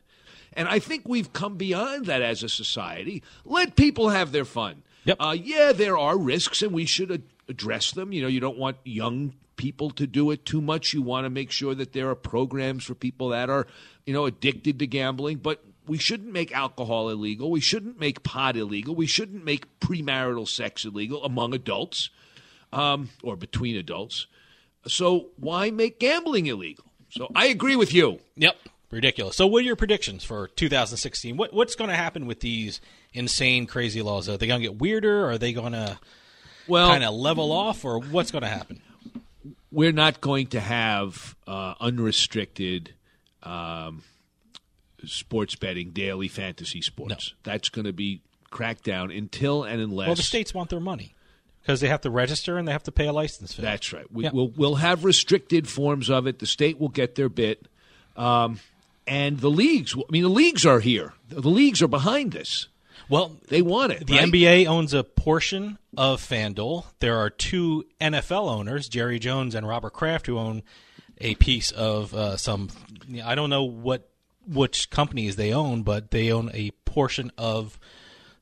And 0.53 0.67
I 0.67 0.79
think 0.79 1.07
we've 1.07 1.31
come 1.31 1.55
beyond 1.55 2.05
that 2.07 2.21
as 2.21 2.43
a 2.43 2.49
society. 2.49 3.23
Let 3.45 3.75
people 3.75 4.09
have 4.09 4.31
their 4.31 4.45
fun. 4.45 4.83
Yep. 5.05 5.17
Uh, 5.19 5.35
yeah, 5.41 5.71
there 5.71 5.97
are 5.97 6.17
risks, 6.17 6.61
and 6.61 6.71
we 6.71 6.85
should 6.85 7.11
ad- 7.11 7.23
address 7.47 7.91
them. 7.91 8.11
You 8.11 8.21
know, 8.21 8.27
you 8.27 8.39
don't 8.39 8.57
want 8.57 8.77
young 8.83 9.33
people 9.55 9.91
to 9.91 10.05
do 10.05 10.31
it 10.31 10.45
too 10.45 10.61
much. 10.61 10.93
You 10.93 11.01
want 11.01 11.25
to 11.25 11.29
make 11.29 11.51
sure 11.51 11.73
that 11.75 11.93
there 11.93 12.09
are 12.09 12.15
programs 12.15 12.83
for 12.83 12.93
people 12.93 13.29
that 13.29 13.49
are, 13.49 13.67
you 14.05 14.13
know, 14.13 14.25
addicted 14.25 14.79
to 14.79 14.87
gambling. 14.87 15.37
But 15.37 15.63
we 15.87 15.97
shouldn't 15.97 16.31
make 16.31 16.51
alcohol 16.53 17.09
illegal. 17.09 17.49
We 17.49 17.61
shouldn't 17.61 17.99
make 17.99 18.23
pot 18.23 18.57
illegal. 18.57 18.93
We 18.93 19.07
shouldn't 19.07 19.45
make 19.45 19.79
premarital 19.79 20.47
sex 20.47 20.85
illegal 20.85 21.23
among 21.23 21.53
adults 21.53 22.09
um, 22.73 23.09
or 23.23 23.35
between 23.35 23.75
adults. 23.75 24.27
So 24.87 25.29
why 25.37 25.71
make 25.71 25.99
gambling 25.99 26.47
illegal? 26.47 26.85
So 27.09 27.29
I 27.35 27.47
agree 27.47 27.75
with 27.75 27.93
you. 27.93 28.19
Yep. 28.35 28.55
ridiculous. 28.89 29.35
So, 29.35 29.45
what 29.45 29.59
are 29.59 29.65
your 29.65 29.75
predictions 29.75 30.23
for 30.23 30.47
2016? 30.47 31.37
What 31.37 31.53
what's 31.53 31.75
going 31.75 31.89
to 31.89 31.95
happen 31.95 32.25
with 32.25 32.39
these 32.39 32.79
insane, 33.13 33.67
crazy 33.67 34.01
laws? 34.01 34.29
Are 34.29 34.37
they 34.37 34.47
going 34.47 34.61
to 34.61 34.67
get 34.67 34.79
weirder? 34.79 35.29
Are 35.29 35.37
they 35.37 35.53
going 35.53 35.73
to 35.73 35.99
well 36.67 36.89
kind 36.89 37.03
of 37.03 37.13
level 37.13 37.51
off, 37.51 37.83
or 37.83 37.99
what's 37.99 38.31
going 38.31 38.43
to 38.43 38.49
happen? 38.49 38.81
We're 39.71 39.91
not 39.91 40.21
going 40.21 40.47
to 40.47 40.59
have 40.59 41.35
uh, 41.47 41.75
unrestricted 41.79 42.93
um, 43.43 44.03
sports 45.05 45.55
betting, 45.55 45.91
daily 45.91 46.27
fantasy 46.27 46.81
sports. 46.81 47.33
No. 47.45 47.51
That's 47.51 47.69
going 47.69 47.85
to 47.85 47.93
be 47.93 48.21
cracked 48.49 48.83
down 48.83 49.11
until 49.11 49.63
and 49.63 49.81
unless. 49.81 50.07
Well, 50.07 50.15
the 50.15 50.23
states 50.23 50.53
want 50.53 50.69
their 50.69 50.79
money 50.79 51.13
because 51.61 51.79
they 51.81 51.87
have 51.87 52.01
to 52.01 52.09
register 52.09 52.57
and 52.57 52.67
they 52.67 52.71
have 52.71 52.83
to 52.83 52.91
pay 52.91 53.07
a 53.07 53.13
license 53.13 53.53
fee. 53.53 53.61
That's 53.61 53.93
right. 53.93 54.11
We, 54.11 54.29
will 54.29 54.49
we'll 54.49 54.75
have 54.75 55.03
restricted 55.03 55.67
forms 55.67 56.09
of 56.09 56.27
it. 56.27 56.39
The 56.39 56.45
state 56.45 56.79
will 56.79 56.89
get 56.89 57.15
their 57.15 57.29
bit. 57.29 57.67
Um, 58.15 58.59
and 59.07 59.39
the 59.39 59.49
leagues, 59.49 59.95
I 59.95 60.01
mean, 60.09 60.23
the 60.23 60.29
leagues 60.29 60.65
are 60.65 60.79
here. 60.79 61.13
The 61.29 61.49
leagues 61.49 61.81
are 61.81 61.87
behind 61.87 62.31
this. 62.31 62.67
Well, 63.09 63.37
they 63.49 63.61
want 63.61 63.91
it. 63.91 64.07
The 64.07 64.17
right? 64.17 64.31
NBA 64.31 64.67
owns 64.67 64.93
a 64.93 65.03
portion 65.03 65.77
of 65.97 66.21
FanDuel. 66.21 66.85
There 66.99 67.17
are 67.17 67.29
two 67.29 67.85
NFL 67.99 68.49
owners, 68.49 68.87
Jerry 68.87 69.19
Jones 69.19 69.53
and 69.53 69.67
Robert 69.67 69.91
Kraft, 69.91 70.27
who 70.27 70.37
own 70.37 70.63
a 71.17 71.35
piece 71.35 71.71
of 71.71 72.13
uh, 72.13 72.37
some. 72.37 72.69
I 73.23 73.35
don't 73.35 73.49
know 73.49 73.63
what 73.63 74.09
which 74.47 74.89
companies 74.89 75.35
they 75.35 75.53
own, 75.53 75.83
but 75.83 76.11
they 76.11 76.31
own 76.31 76.51
a 76.53 76.71
portion 76.85 77.31
of 77.37 77.77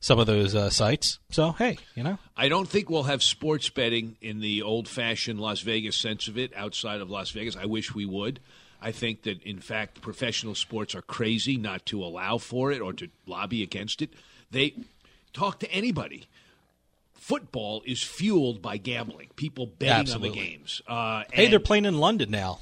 some 0.00 0.18
of 0.18 0.26
those 0.26 0.54
uh, 0.54 0.70
sites. 0.70 1.18
So 1.30 1.52
hey, 1.52 1.78
you 1.94 2.02
know, 2.02 2.18
I 2.36 2.48
don't 2.48 2.68
think 2.68 2.90
we'll 2.90 3.04
have 3.04 3.22
sports 3.22 3.68
betting 3.68 4.16
in 4.20 4.40
the 4.40 4.62
old-fashioned 4.62 5.38
Las 5.38 5.60
Vegas 5.60 5.96
sense 5.96 6.26
of 6.26 6.36
it 6.38 6.52
outside 6.56 7.00
of 7.00 7.10
Las 7.10 7.30
Vegas. 7.30 7.56
I 7.56 7.66
wish 7.66 7.94
we 7.94 8.06
would. 8.06 8.40
I 8.82 8.92
think 8.92 9.22
that 9.22 9.42
in 9.42 9.60
fact 9.60 10.00
professional 10.00 10.54
sports 10.54 10.94
are 10.94 11.02
crazy 11.02 11.56
not 11.56 11.84
to 11.86 12.02
allow 12.02 12.38
for 12.38 12.72
it 12.72 12.80
or 12.80 12.92
to 12.94 13.08
lobby 13.26 13.62
against 13.62 14.00
it. 14.00 14.10
They 14.50 14.74
talk 15.32 15.60
to 15.60 15.70
anybody. 15.70 16.26
Football 17.14 17.82
is 17.84 18.02
fueled 18.02 18.62
by 18.62 18.78
gambling. 18.78 19.28
People 19.36 19.66
betting 19.66 20.00
Absolutely. 20.00 20.28
on 20.30 20.34
the 20.34 20.40
games. 20.40 20.82
Uh, 20.88 21.24
hey, 21.30 21.48
they're 21.48 21.60
playing 21.60 21.84
in 21.84 21.98
London 21.98 22.30
now. 22.30 22.60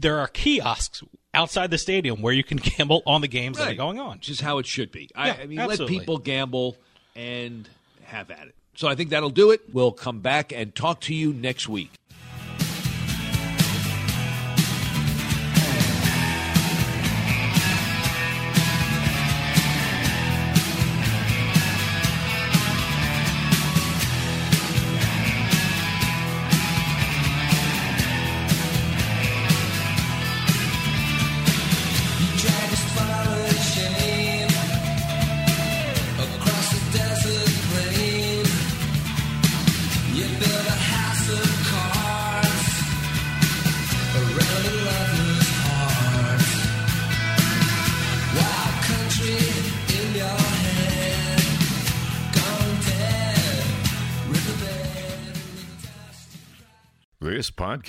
There 0.00 0.18
are 0.18 0.26
kiosks 0.26 1.02
outside 1.34 1.70
the 1.70 1.78
stadium 1.78 2.22
where 2.22 2.32
you 2.32 2.44
can 2.44 2.56
gamble 2.62 3.02
on 3.06 3.20
the 3.20 3.28
games 3.28 3.58
right. 3.58 3.66
that 3.66 3.72
are 3.72 3.76
going 3.76 3.98
on. 3.98 4.18
Which 4.18 4.28
is 4.28 4.40
how 4.40 4.58
it 4.58 4.66
should 4.66 4.92
be. 4.92 5.08
Yeah, 5.14 5.22
I, 5.22 5.42
I 5.42 5.46
mean, 5.46 5.58
absolutely. 5.58 5.96
let 5.96 6.00
people 6.00 6.18
gamble 6.18 6.76
and 7.14 7.68
have 8.04 8.30
at 8.30 8.48
it. 8.48 8.54
So 8.74 8.88
I 8.88 8.94
think 8.94 9.10
that'll 9.10 9.30
do 9.30 9.50
it. 9.50 9.62
We'll 9.72 9.92
come 9.92 10.20
back 10.20 10.52
and 10.52 10.74
talk 10.74 11.00
to 11.02 11.14
you 11.14 11.32
next 11.32 11.68
week. 11.68 11.92